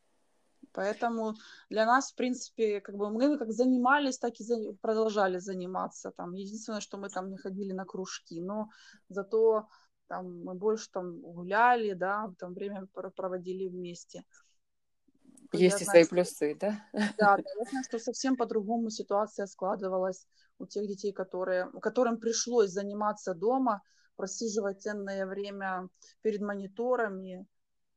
Поэтому 0.72 1.34
для 1.70 1.86
нас, 1.86 2.12
в 2.12 2.16
принципе, 2.16 2.80
как 2.80 2.96
бы 2.96 3.10
мы 3.10 3.38
как 3.38 3.52
занимались, 3.52 4.18
так 4.18 4.34
и 4.40 4.72
продолжали 4.80 5.38
заниматься. 5.38 6.10
Там. 6.10 6.32
Единственное, 6.34 6.80
что 6.80 6.98
мы 6.98 7.08
там 7.08 7.30
не 7.30 7.36
ходили 7.36 7.72
на 7.72 7.84
кружки, 7.84 8.40
но 8.40 8.68
зато 9.08 9.68
там, 10.08 10.44
мы 10.44 10.54
больше 10.54 10.90
там 10.90 11.20
гуляли, 11.20 11.92
да, 11.92 12.32
там 12.38 12.54
время 12.54 12.86
проводили 13.14 13.68
вместе. 13.68 14.24
Есть 15.52 15.80
я 15.80 15.82
и 15.82 15.84
знаю, 15.84 15.90
свои 15.90 16.04
что... 16.04 16.10
плюсы, 16.10 16.56
да? 16.60 16.84
Да, 16.92 17.36
да, 17.36 17.42
я 17.58 17.64
знаю, 17.70 17.84
что 17.88 17.98
совсем 17.98 18.36
по-другому 18.36 18.90
ситуация 18.90 19.46
складывалась 19.46 20.26
у 20.58 20.66
тех 20.66 20.86
детей, 20.86 21.12
которые, 21.12 21.70
которым 21.80 22.18
пришлось 22.18 22.70
заниматься 22.70 23.34
дома, 23.34 23.82
просиживать 24.16 24.82
ценное 24.82 25.26
время 25.26 25.88
перед 26.22 26.40
мониторами, 26.40 27.46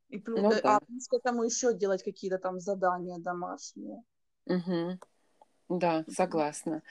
и 0.09 0.19
плюс, 0.19 0.39
ну, 0.39 0.51
э, 0.51 0.61
да. 0.61 0.77
а 0.77 0.79
плюс 0.79 1.07
к 1.07 1.13
этому 1.13 1.43
еще 1.43 1.73
делать 1.73 2.03
какие-то 2.03 2.37
там 2.37 2.59
задания 2.59 3.17
домашние. 3.17 4.03
Угу. 4.45 4.99
Да, 5.69 6.05
согласна. 6.09 6.83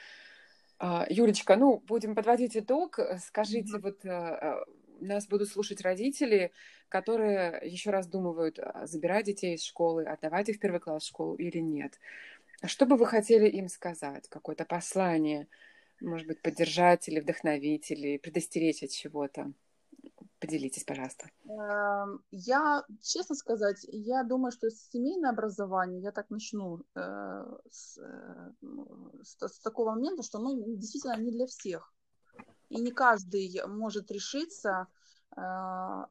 А, 0.78 1.06
Юлечка, 1.10 1.56
ну, 1.56 1.82
будем 1.86 2.14
подводить 2.14 2.56
итог. 2.56 2.98
Скажите, 3.18 3.76
mm 3.76 3.80
вот 3.82 4.04
э, 4.04 4.64
нас 5.00 5.26
будут 5.26 5.48
слушать 5.48 5.80
родители, 5.80 6.52
которые 6.88 7.60
еще 7.64 7.90
раздумывают, 7.90 8.58
а, 8.58 8.86
забирать 8.86 9.26
детей 9.26 9.54
из 9.54 9.62
школы, 9.62 10.04
отдавать 10.04 10.48
их 10.48 10.56
в 10.56 10.60
первый 10.60 10.80
класс 10.80 11.04
в 11.04 11.08
школу 11.08 11.34
или 11.36 11.58
нет. 11.58 11.98
Что 12.64 12.86
бы 12.86 12.96
вы 12.96 13.06
хотели 13.06 13.48
им 13.48 13.68
сказать? 13.68 14.28
Какое-то 14.28 14.64
послание, 14.64 15.48
может 16.00 16.26
быть, 16.26 16.42
поддержать 16.42 17.08
или 17.08 17.20
вдохновить, 17.20 17.90
или 17.90 18.18
предостеречь 18.18 18.82
от 18.82 18.90
чего-то? 18.90 19.52
Поделитесь, 20.40 20.84
пожалуйста. 20.84 21.30
Эм, 21.44 22.22
я, 22.30 22.84
честно 23.02 23.34
сказать, 23.34 23.84
я 23.88 24.24
думаю, 24.24 24.52
что 24.52 24.70
семейное 24.70 25.30
образование, 25.30 26.00
я 26.00 26.12
так 26.12 26.30
начну 26.30 26.80
э, 26.94 27.44
с, 27.70 27.98
э, 27.98 28.52
с, 29.22 29.36
с 29.36 29.58
такого 29.60 29.90
момента, 29.90 30.22
что 30.22 30.38
оно 30.38 30.54
действительно 30.76 31.16
не 31.18 31.30
для 31.30 31.46
всех. 31.46 31.92
И 32.70 32.80
не 32.80 32.92
каждый 32.92 33.60
может 33.66 34.10
решиться 34.10 34.86
э, 35.36 36.04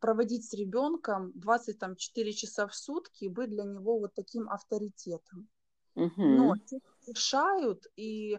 проводить 0.00 0.48
с 0.48 0.54
ребенком 0.54 1.32
24 1.34 2.32
часа 2.32 2.66
в 2.66 2.74
сутки 2.74 3.24
и 3.24 3.28
быть 3.28 3.50
для 3.50 3.64
него 3.64 3.98
вот 3.98 4.14
таким 4.14 4.48
авторитетом. 4.48 5.48
Угу. 5.94 6.22
Но 6.22 6.56
те, 6.56 6.78
решают 7.06 7.86
и 7.96 8.38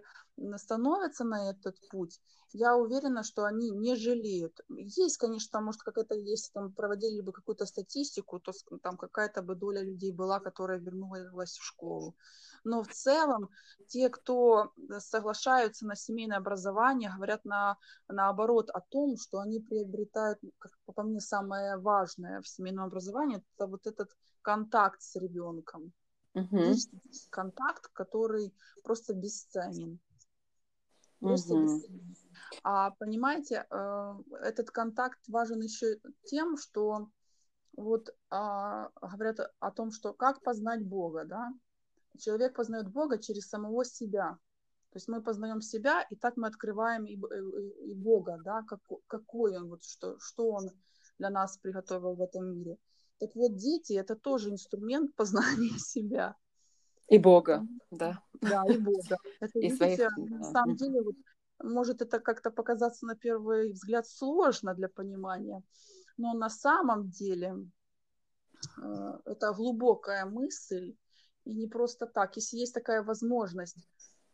становятся 0.58 1.23
на 1.23 1.49
этот 1.49 1.75
путь, 1.89 2.19
я 2.52 2.75
уверена, 2.75 3.23
что 3.23 3.45
они 3.45 3.69
не 3.69 3.95
жалеют. 3.95 4.60
Есть, 4.69 5.17
конечно, 5.17 5.62
может, 5.62 5.82
какая-то, 5.82 6.15
если 6.15 6.52
там 6.52 6.73
проводили 6.73 7.21
бы 7.21 7.32
какую-то 7.32 7.65
статистику, 7.65 8.39
то 8.39 8.52
там 8.82 8.97
какая-то 8.97 9.41
бы 9.41 9.56
доля 9.56 9.82
людей 9.82 10.12
была, 10.12 10.39
которая 10.39 10.80
вернулась 10.80 11.58
в 11.58 11.63
школу. 11.63 12.15
Но 12.63 12.84
в 12.84 12.88
целом 12.89 13.49
те, 13.88 14.10
кто 14.10 14.73
соглашаются 14.97 15.86
на 15.86 15.95
семейное 15.95 16.38
образование, 16.38 17.12
говорят 17.15 17.45
на, 17.45 17.78
наоборот 18.08 18.69
о 18.71 18.82
том, 18.82 19.15
что 19.17 19.39
они 19.39 19.60
приобретают, 19.60 20.39
как 20.58 20.71
по 20.95 21.04
мне, 21.04 21.21
самое 21.21 21.78
важное 21.78 22.41
в 22.41 22.47
семейном 22.47 22.86
образовании, 22.86 23.43
это 23.56 23.67
вот 23.67 23.86
этот 23.86 24.10
контакт 24.41 25.02
с 25.02 25.15
ребенком. 25.15 25.93
Угу. 26.34 26.73
Контакт, 27.30 27.88
который 27.93 28.54
просто 28.84 29.13
бесценен. 29.13 29.99
Угу. 31.22 31.82
А 32.64 32.92
понимаете, 32.92 33.66
э, 33.70 34.14
этот 34.42 34.72
контакт 34.72 35.20
важен 35.28 35.62
еще 35.62 36.00
тем, 36.24 36.58
что 36.58 37.10
вот 37.78 38.14
а, 38.30 38.90
говорят 39.02 39.40
о 39.60 39.72
том, 39.72 39.92
что 39.92 40.14
как 40.14 40.42
познать 40.42 40.86
Бога, 40.86 41.24
да? 41.26 41.54
Человек 42.18 42.56
познает 42.56 42.92
Бога 42.92 43.18
через 43.18 43.48
самого 43.48 43.86
себя. 43.86 44.38
То 44.92 44.98
есть 44.98 45.08
мы 45.08 45.22
познаем 45.22 45.62
себя, 45.62 46.06
и 46.10 46.16
так 46.16 46.36
мы 46.36 46.48
открываем 46.48 47.06
и, 47.06 47.14
и, 47.14 47.92
и 47.92 47.94
Бога, 47.94 48.40
да, 48.44 48.64
как, 48.64 48.80
какой 49.08 49.56
Он, 49.56 49.70
вот 49.70 49.84
что, 49.84 50.18
что 50.20 50.50
Он 50.50 50.70
для 51.20 51.30
нас 51.30 51.58
приготовил 51.58 52.16
в 52.16 52.22
этом 52.22 52.48
мире. 52.48 52.78
Так 53.20 53.36
вот, 53.36 53.56
дети– 53.56 53.94
это 53.94 54.16
тоже 54.16 54.50
инструмент 54.50 55.16
познания 55.16 55.78
себя. 55.78 56.36
И 57.10 57.17
Бога, 57.17 57.67
да. 57.91 58.22
Да, 58.41 58.63
и 58.67 58.78
Бога. 58.78 59.17
Это, 59.39 59.60
и 59.60 59.69
видите, 59.69 60.10
своих... 60.10 60.17
на 60.30 60.43
самом 60.43 60.76
деле, 60.76 61.02
вот, 61.02 61.15
может 61.63 62.02
это 62.02 62.19
как-то 62.19 62.52
показаться 62.52 63.06
на 63.06 63.15
первый 63.15 63.72
взгляд 63.72 64.08
сложно 64.08 64.74
для 64.76 64.89
понимания, 64.89 65.63
но 66.17 66.34
на 66.34 66.50
самом 66.50 67.10
деле 67.10 67.56
э, 68.82 69.19
это 69.26 69.54
глубокая 69.54 70.26
мысль, 70.26 70.95
и 71.45 71.54
не 71.54 71.67
просто 71.67 72.06
так. 72.06 72.36
Если 72.36 72.58
есть 72.58 72.74
такая 72.74 73.02
возможность 73.04 73.88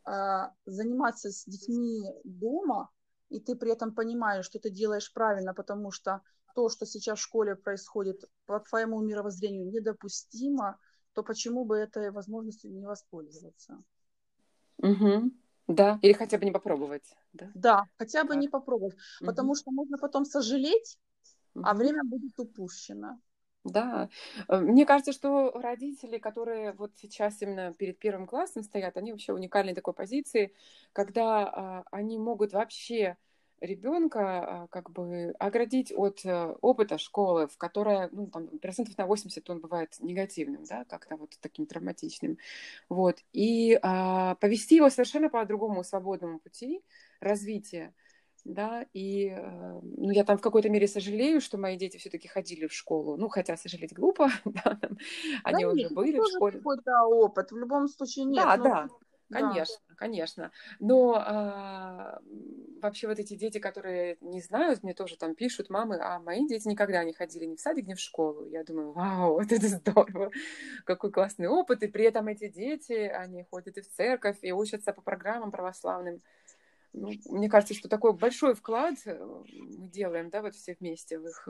э, 0.06 0.50
заниматься 0.66 1.30
с 1.30 1.44
детьми 1.46 2.02
дома, 2.24 2.90
и 3.30 3.40
ты 3.40 3.56
при 3.56 3.72
этом 3.72 3.94
понимаешь, 3.94 4.44
что 4.44 4.58
ты 4.58 4.70
делаешь 4.70 5.12
правильно, 5.12 5.54
потому 5.54 5.90
что 5.90 6.20
то, 6.54 6.68
что 6.68 6.86
сейчас 6.86 7.18
в 7.18 7.22
школе 7.22 7.56
происходит, 7.56 8.24
по 8.46 8.60
твоему 8.60 9.00
мировоззрению 9.02 9.70
недопустимо, 9.70 10.78
то 11.16 11.22
почему 11.22 11.64
бы 11.64 11.78
этой 11.78 12.10
возможностью 12.10 12.70
не 12.70 12.84
воспользоваться? 12.84 13.82
Угу. 14.76 15.32
Да, 15.66 15.98
или 16.02 16.12
хотя 16.12 16.36
бы 16.36 16.44
не 16.44 16.50
попробовать. 16.50 17.04
Да, 17.32 17.50
да 17.54 17.84
хотя 17.96 18.24
бы 18.24 18.34
так. 18.34 18.38
не 18.38 18.48
попробовать, 18.48 18.96
угу. 19.20 19.26
потому 19.26 19.54
что 19.54 19.70
можно 19.70 19.96
потом 19.96 20.26
сожалеть, 20.26 20.98
угу. 21.54 21.64
а 21.66 21.72
время 21.72 22.04
будет 22.04 22.38
упущено. 22.38 23.18
Да, 23.64 24.10
э, 24.48 24.60
мне 24.60 24.84
кажется, 24.84 25.12
что 25.12 25.52
родители, 25.52 26.18
которые 26.18 26.72
вот 26.72 26.92
сейчас 26.96 27.40
именно 27.40 27.72
перед 27.72 27.98
первым 27.98 28.26
классом 28.26 28.62
стоят, 28.62 28.98
они 28.98 29.12
вообще 29.12 29.32
уникальной 29.32 29.74
такой 29.74 29.94
позиции, 29.94 30.52
когда 30.92 31.48
а, 31.48 31.84
они 31.90 32.18
могут 32.18 32.52
вообще 32.52 33.16
ребенка 33.60 34.20
а, 34.20 34.66
как 34.68 34.90
бы 34.90 35.34
оградить 35.38 35.92
от 35.94 36.24
э, 36.24 36.54
опыта 36.60 36.98
школы, 36.98 37.48
в 37.48 37.56
которой, 37.56 38.08
ну, 38.12 38.26
там, 38.28 38.48
процентов 38.58 38.96
на 38.98 39.06
80 39.06 39.48
он 39.50 39.60
бывает 39.60 39.94
негативным, 40.00 40.64
да, 40.64 40.84
как-то 40.84 41.16
вот 41.16 41.34
таким 41.40 41.66
травматичным, 41.66 42.38
вот, 42.88 43.18
и 43.32 43.78
а, 43.82 44.34
повести 44.36 44.76
его 44.76 44.90
совершенно 44.90 45.28
по 45.28 45.44
другому 45.44 45.84
свободному 45.84 46.38
пути 46.38 46.82
развития, 47.20 47.94
да, 48.44 48.86
и, 48.92 49.34
э, 49.36 49.80
ну, 49.82 50.10
я 50.10 50.24
там 50.24 50.38
в 50.38 50.40
какой-то 50.40 50.68
мере 50.68 50.86
сожалею, 50.86 51.40
что 51.40 51.58
мои 51.58 51.76
дети 51.76 51.96
все-таки 51.96 52.28
ходили 52.28 52.66
в 52.66 52.72
школу, 52.72 53.16
ну, 53.16 53.28
хотя 53.28 53.56
сожалеть 53.56 53.92
глупо, 53.92 54.30
да, 54.44 54.78
они 55.42 55.64
да, 55.64 55.70
уже 55.70 55.82
нет, 55.82 55.92
были 55.92 56.18
в 56.20 56.28
школе. 56.28 56.58
какой-то 56.58 57.02
опыт, 57.06 57.50
в 57.50 57.56
любом 57.56 57.88
случае 57.88 58.26
нет. 58.26 58.44
Да, 58.44 58.56
ну, 58.56 58.64
да, 58.64 58.88
Конечно, 59.30 59.76
да. 59.88 59.94
конечно. 59.96 60.52
Но 60.78 61.14
а, 61.14 62.20
вообще 62.80 63.08
вот 63.08 63.18
эти 63.18 63.34
дети, 63.34 63.58
которые 63.58 64.18
не 64.20 64.40
знают, 64.40 64.82
мне 64.82 64.94
тоже 64.94 65.16
там 65.16 65.34
пишут, 65.34 65.68
мамы, 65.68 65.98
а 66.00 66.20
мои 66.20 66.46
дети 66.46 66.68
никогда 66.68 67.02
не 67.02 67.12
ходили 67.12 67.44
ни 67.44 67.56
в 67.56 67.60
садик, 67.60 67.86
ни 67.86 67.94
в 67.94 68.00
школу. 68.00 68.46
Я 68.46 68.62
думаю, 68.62 68.92
вау, 68.92 69.34
вот 69.34 69.50
это 69.50 69.66
здорово, 69.68 70.30
какой 70.84 71.10
классный 71.10 71.48
опыт. 71.48 71.82
И 71.82 71.88
при 71.88 72.04
этом 72.04 72.28
эти 72.28 72.48
дети, 72.48 72.92
они 72.92 73.44
ходят 73.44 73.76
и 73.78 73.82
в 73.82 73.90
церковь, 73.90 74.38
и 74.42 74.52
учатся 74.52 74.92
по 74.92 75.02
программам 75.02 75.50
православным. 75.50 76.22
Ну, 76.92 77.12
мне 77.26 77.50
кажется, 77.50 77.74
что 77.74 77.88
такой 77.88 78.14
большой 78.14 78.54
вклад 78.54 78.94
э, 79.04 79.22
мы 79.22 79.88
делаем, 79.88 80.30
да, 80.30 80.40
вот 80.40 80.54
все 80.54 80.76
вместе 80.80 81.18
в 81.18 81.26
их 81.26 81.48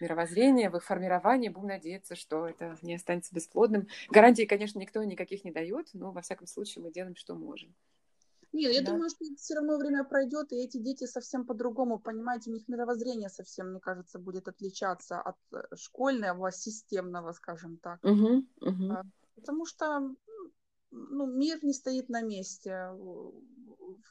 мировоззрение, 0.00 0.70
в 0.70 0.76
их 0.76 0.84
формировании. 0.84 1.48
Будем 1.48 1.68
надеяться, 1.68 2.16
что 2.16 2.46
это 2.46 2.76
не 2.82 2.94
останется 2.94 3.34
бесплодным. 3.34 3.88
Гарантий, 4.10 4.46
конечно, 4.46 4.78
никто 4.78 5.02
никаких 5.04 5.44
не 5.44 5.50
дает, 5.50 5.88
но 5.94 6.12
во 6.12 6.22
всяком 6.22 6.46
случае 6.46 6.84
мы 6.84 6.92
делаем, 6.92 7.16
что 7.16 7.34
можем. 7.34 7.74
Нет, 8.52 8.72
я 8.72 8.82
да. 8.82 8.92
думаю, 8.92 9.10
что 9.10 9.24
все 9.36 9.54
равно 9.54 9.76
время 9.76 10.04
пройдет, 10.04 10.52
и 10.52 10.56
эти 10.56 10.78
дети 10.78 11.04
совсем 11.04 11.44
по-другому, 11.44 11.98
понимаете, 11.98 12.50
у 12.50 12.54
них 12.54 12.66
мировоззрение 12.66 13.28
совсем, 13.28 13.70
мне 13.70 13.80
кажется, 13.80 14.18
будет 14.18 14.48
отличаться 14.48 15.20
от 15.20 15.36
э, 15.52 15.76
школьного, 15.76 16.50
системного, 16.50 17.32
скажем 17.32 17.76
так. 17.76 18.02
Угу, 18.02 18.46
угу. 18.60 18.96
Потому 19.34 19.66
что 19.66 20.14
ну, 20.90 21.26
мир 21.26 21.58
не 21.62 21.72
стоит 21.72 22.08
на 22.08 22.22
месте. 22.22 22.90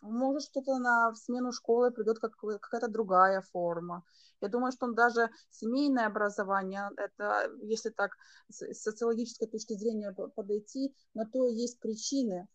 Может, 0.02 0.44
что-то 0.44 0.78
на 0.80 1.14
смену 1.16 1.52
школы 1.52 1.92
придет 1.92 2.20
как, 2.20 2.36
какая-то 2.36 2.88
другая 2.88 3.42
форма. 3.42 4.04
Я 4.42 4.50
думаю, 4.50 4.72
что 4.72 4.92
даже 4.92 5.30
семейное 5.50 6.08
образование, 6.08 6.90
это, 6.98 7.52
если 7.62 7.90
так 7.90 8.12
с 8.50 8.74
социологической 8.74 9.48
точки 9.48 9.74
зрения 9.74 10.14
подойти, 10.14 10.96
на 11.14 11.26
то 11.26 11.48
есть 11.48 11.80
причины. 11.80 12.48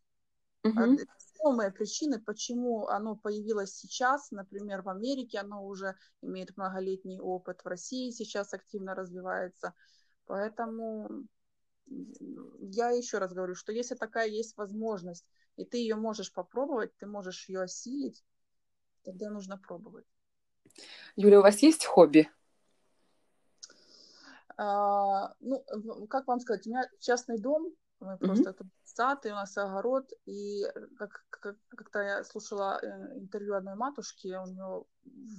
Uh-huh. 0.64 0.96
Весомые 0.96 1.72
причины, 1.72 2.20
почему 2.20 2.86
оно 2.86 3.16
появилось 3.16 3.74
сейчас, 3.74 4.30
например, 4.30 4.82
в 4.82 4.88
Америке 4.88 5.40
оно 5.40 5.66
уже 5.66 5.96
имеет 6.22 6.56
многолетний 6.56 7.18
опыт, 7.18 7.62
в 7.64 7.66
России 7.66 8.12
сейчас 8.12 8.54
активно 8.54 8.94
развивается. 8.94 9.74
Поэтому 10.26 11.26
я 12.60 12.90
еще 12.90 13.18
раз 13.18 13.32
говорю, 13.32 13.54
что 13.54 13.72
если 13.72 13.96
такая 13.96 14.28
есть 14.28 14.56
возможность, 14.56 15.28
и 15.56 15.64
ты 15.64 15.78
ее 15.78 15.96
можешь 15.96 16.32
попробовать, 16.32 16.96
ты 16.96 17.06
можешь 17.06 17.48
ее 17.48 17.62
осилить, 17.62 18.24
тогда 19.02 19.30
нужно 19.30 19.58
пробовать. 19.58 20.06
Юля, 21.16 21.40
у 21.40 21.42
вас 21.42 21.58
есть 21.62 21.84
хобби? 21.84 22.30
А, 24.56 25.34
ну, 25.40 25.64
как 26.08 26.26
вам 26.26 26.40
сказать, 26.40 26.66
у 26.66 26.70
меня 26.70 26.88
частный 27.00 27.38
дом, 27.38 27.74
мы 28.00 28.12
mm-hmm. 28.12 28.18
просто 28.18 28.52
тут 28.52 28.66
сад, 28.94 29.26
и 29.26 29.30
у 29.30 29.34
нас 29.34 29.56
огород, 29.56 30.10
и 30.26 30.64
как, 30.98 31.24
как, 31.30 31.56
как-то 31.68 32.00
я 32.00 32.24
слушала 32.24 32.78
э, 32.82 33.18
интервью 33.18 33.54
одной 33.54 33.74
матушки, 33.74 34.36
у 34.36 34.46
нее 34.46 34.84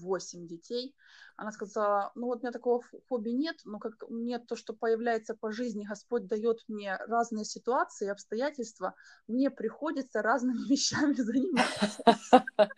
восемь 0.01 0.47
детей, 0.47 0.95
она 1.35 1.51
сказала, 1.51 2.11
ну 2.15 2.27
вот 2.27 2.39
у 2.39 2.41
меня 2.41 2.51
такого 2.51 2.83
хобби 3.09 3.29
нет, 3.29 3.55
но 3.65 3.79
как 3.79 3.93
мне 4.09 4.37
то, 4.37 4.55
что 4.55 4.73
появляется 4.73 5.35
по 5.35 5.51
жизни, 5.51 5.85
Господь 5.85 6.27
дает 6.27 6.59
мне 6.67 6.95
разные 7.07 7.43
ситуации, 7.43 8.07
обстоятельства, 8.07 8.93
мне 9.27 9.49
приходится 9.49 10.21
разными 10.21 10.57
вещами 10.69 11.13
заниматься. 11.13 12.45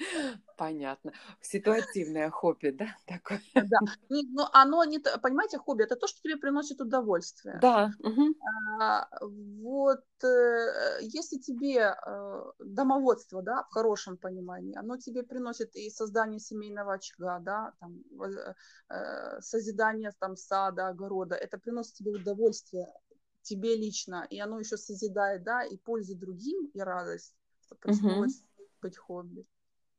Понятно. 0.58 1.12
Ситуативное 1.42 2.30
хобби, 2.30 2.70
да? 2.70 2.88
Такое. 3.06 3.42
Да. 3.54 3.80
Но 4.10 4.50
оно 4.54 4.86
не... 4.86 5.00
Понимаете, 5.00 5.58
хобби– 5.58 5.84
это 5.86 5.98
то, 5.98 6.08
что 6.08 6.22
тебе 6.22 6.38
приносит 6.38 6.80
удовольствие. 6.80 7.60
Да. 7.62 7.92
А, 8.80 9.08
вот 9.22 10.06
э, 10.24 10.65
если 11.02 11.38
тебе 11.38 11.96
э, 11.96 12.44
домоводство, 12.60 13.42
да, 13.42 13.64
в 13.64 13.74
хорошем 13.74 14.18
понимании, 14.18 14.76
оно 14.76 14.98
тебе 14.98 15.24
приносит 15.24 15.76
и 15.76 15.90
создание 15.90 16.40
семейного 16.40 16.94
очага, 16.94 17.40
да, 17.40 17.74
там, 17.80 18.04
э, 18.90 19.42
созидание 19.42 20.12
там 20.20 20.36
сада, 20.36 20.88
огорода, 20.88 21.36
это 21.36 21.58
приносит 21.58 21.96
тебе 21.96 22.12
удовольствие, 22.12 22.88
тебе 23.42 23.76
лично, 23.76 24.28
и 24.30 24.40
оно 24.40 24.60
еще 24.60 24.78
созидает, 24.78 25.44
да, 25.44 25.64
и 25.64 25.78
пользу 25.78 26.16
другим, 26.16 26.68
и 26.74 26.80
радость. 26.80 27.36
Угу. 27.84 28.26
быть 28.82 28.98
хобби? 28.98 29.46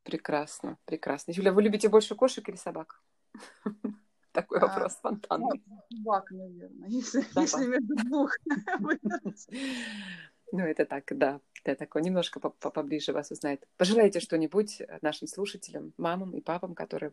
Прекрасно, 0.03 0.77
прекрасно. 0.85 1.31
Юля, 1.31 1.51
вы 1.51 1.63
любите 1.63 1.89
больше 1.89 2.15
кошек 2.15 2.47
или 2.47 2.55
собак? 2.55 3.01
Такой 4.31 4.59
а, 4.59 4.67
вопрос 4.67 4.93
спонтанный. 4.93 5.63
Собак, 5.91 6.31
наверное, 6.31 6.89
если 6.89 7.65
между 7.65 7.95
двух 8.05 8.31
Ну, 10.51 10.59
это 10.59 10.85
так, 10.85 11.05
да. 11.17 11.41
Это 11.63 11.79
такое 11.79 12.01
немножко 12.01 12.39
поближе 12.39 13.11
вас 13.13 13.31
узнает. 13.31 13.67
Пожелайте 13.77 14.19
что-нибудь 14.19 14.81
нашим 15.01 15.27
слушателям, 15.27 15.93
мамам 15.97 16.31
и 16.31 16.41
папам, 16.41 16.75
которые, 16.75 17.11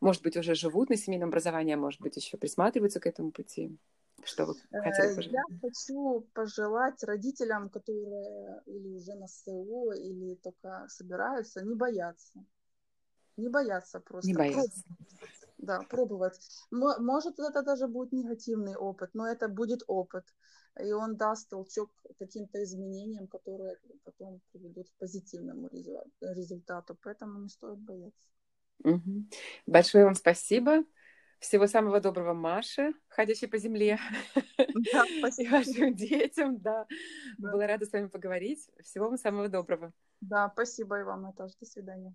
может 0.00 0.22
быть, 0.22 0.36
уже 0.36 0.54
живут 0.54 0.90
на 0.90 0.96
семейном 0.96 1.28
образовании, 1.28 1.74
а 1.74 1.78
может 1.78 2.00
быть, 2.00 2.16
еще 2.16 2.36
присматриваются 2.36 2.98
к 2.98 3.06
этому 3.06 3.30
пути. 3.30 3.76
Что 4.24 4.46
вы 4.46 4.54
хотели 4.72 5.12
э, 5.12 5.14
пожелать? 5.14 5.46
Я 5.50 5.58
хочу 5.60 6.26
пожелать 6.32 7.04
родителям, 7.04 7.68
которые 7.68 8.62
или 8.66 8.88
уже 8.88 9.14
на 9.14 9.28
СО, 9.28 9.92
или 9.92 10.34
только 10.36 10.86
собираются, 10.88 11.62
не 11.62 11.76
бояться. 11.76 12.44
Не 13.36 13.48
бояться 13.48 14.00
просто. 14.00 14.28
Не 14.28 14.34
бояться. 14.34 14.82
Да, 15.58 15.82
пробовать. 15.88 16.40
Может, 16.70 17.38
это 17.38 17.62
даже 17.62 17.86
будет 17.86 18.12
негативный 18.12 18.74
опыт, 18.74 19.10
но 19.14 19.28
это 19.28 19.48
будет 19.48 19.82
опыт 19.86 20.24
и 20.80 20.92
он 20.92 21.16
даст 21.16 21.48
толчок 21.48 21.90
каким-то 22.18 22.62
изменениям, 22.62 23.26
которые 23.26 23.76
потом 24.04 24.40
приведут 24.52 24.88
к 24.90 24.98
позитивному 24.98 25.68
результату. 26.20 26.96
Поэтому 27.02 27.40
не 27.40 27.48
стоит 27.48 27.78
бояться. 27.78 28.28
Угу. 28.84 29.26
Большое 29.66 30.04
вам 30.04 30.14
спасибо. 30.14 30.84
Всего 31.38 31.66
самого 31.66 32.00
доброго 32.00 32.32
Маше, 32.32 32.94
ходящей 33.08 33.46
по 33.46 33.58
земле. 33.58 33.98
Да, 34.56 35.04
спасибо. 35.18 35.48
И 35.48 35.50
вашим 35.50 35.94
детям, 35.94 36.58
да. 36.58 36.86
да. 37.38 37.52
Была 37.52 37.66
рада 37.66 37.84
с 37.84 37.92
вами 37.92 38.08
поговорить. 38.08 38.70
Всего 38.82 39.08
вам 39.08 39.18
самого 39.18 39.48
доброго. 39.48 39.92
Да, 40.20 40.50
спасибо 40.54 41.00
и 41.00 41.02
вам, 41.02 41.32
тоже. 41.34 41.54
До 41.60 41.66
свидания. 41.66 42.14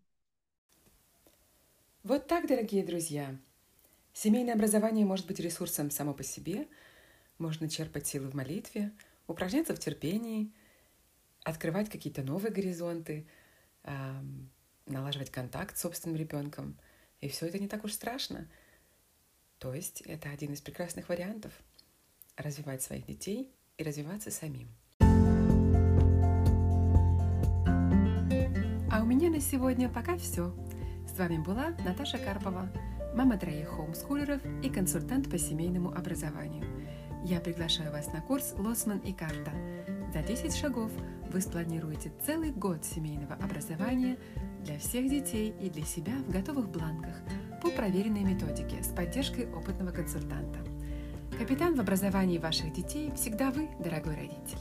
Вот 2.03 2.27
так, 2.27 2.47
дорогие 2.47 2.83
друзья. 2.83 3.35
Семейное 4.13 4.55
образование 4.55 5.05
может 5.05 5.27
быть 5.27 5.39
ресурсом 5.39 5.91
само 5.91 6.13
по 6.13 6.23
себе– 6.23 6.67
можно 7.41 7.67
черпать 7.67 8.07
силы 8.07 8.29
в 8.29 8.35
молитве, 8.35 8.91
упражняться 9.27 9.75
в 9.75 9.79
терпении, 9.79 10.53
открывать 11.43 11.89
какие-то 11.89 12.21
новые 12.23 12.53
горизонты, 12.53 13.27
налаживать 14.85 15.31
контакт 15.31 15.75
с 15.77 15.81
собственным 15.81 16.17
ребенком. 16.17 16.77
И 17.19 17.27
все 17.27 17.47
это 17.47 17.59
не 17.59 17.67
так 17.67 17.83
уж 17.83 17.93
страшно. 17.93 18.47
То 19.57 19.73
есть 19.73 20.01
это 20.01 20.29
один 20.29 20.53
из 20.53 20.61
прекрасных 20.61 21.09
вариантов 21.09 21.51
развивать 22.37 22.81
своих 22.81 23.05
детей 23.05 23.51
и 23.77 23.83
развиваться 23.83 24.31
самим. 24.31 24.69
А 28.91 29.01
у 29.01 29.05
меня 29.05 29.29
на 29.29 29.39
сегодня 29.39 29.89
пока 29.89 30.17
все. 30.17 30.55
С 31.07 31.17
вами 31.17 31.37
была 31.37 31.69
Наташа 31.85 32.17
Карпова, 32.17 32.71
мама 33.15 33.37
троих 33.37 33.69
хоумскулеров 33.69 34.41
и 34.63 34.69
консультант 34.69 35.29
по 35.29 35.37
семейному 35.37 35.91
образованию– 35.91 36.65
я 37.23 37.39
приглашаю 37.39 37.91
вас 37.91 38.07
на 38.07 38.21
курс 38.21 38.53
«Лосман 38.57 38.97
и 38.99 39.13
карта». 39.13 39.51
За 40.13 40.21
10 40.21 40.55
шагов 40.55 40.91
вы 41.31 41.39
спланируете 41.41 42.11
целый 42.25 42.51
год 42.51 42.83
семейного 42.83 43.35
образования 43.35 44.17
для 44.63 44.79
всех 44.79 45.09
детей 45.09 45.53
и 45.61 45.69
для 45.69 45.83
себя 45.83 46.13
в 46.27 46.31
готовых 46.31 46.69
бланках 46.69 47.15
по 47.61 47.69
проверенной 47.69 48.23
методике 48.23 48.83
с 48.83 48.87
поддержкой 48.87 49.47
опытного 49.51 49.91
консультанта. 49.91 50.59
Капитан 51.37 51.75
в 51.75 51.79
образовании 51.79 52.37
ваших 52.37 52.73
детей 52.73 53.11
всегда 53.15 53.51
вы, 53.51 53.69
дорогой 53.79 54.15
родитель. 54.15 54.59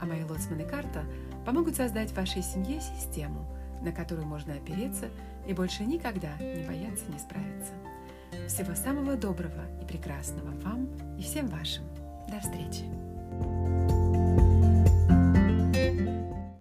А 0.00 0.06
мои 0.06 0.22
лоцман 0.22 0.60
и 0.60 0.64
карта 0.64 1.04
помогут 1.44 1.76
создать 1.76 2.10
в 2.10 2.16
вашей 2.16 2.42
семье 2.42 2.80
систему, 2.80 3.46
на 3.82 3.92
которую 3.92 4.26
можно 4.26 4.54
опереться 4.54 5.10
и 5.46 5.52
больше 5.52 5.84
никогда 5.84 6.36
не 6.38 6.66
бояться 6.66 7.04
не 7.10 7.18
справиться. 7.18 7.72
Всего 8.46 8.74
самого 8.74 9.16
доброго 9.16 9.64
и 9.82 9.84
прекрасного 9.84 10.50
вам 10.62 10.88
и 11.18 11.22
всем 11.22 11.48
вашим. 11.48 11.84
До 12.28 12.40
встречи! 12.40 12.84
thank 13.38 13.90
you 13.90 14.05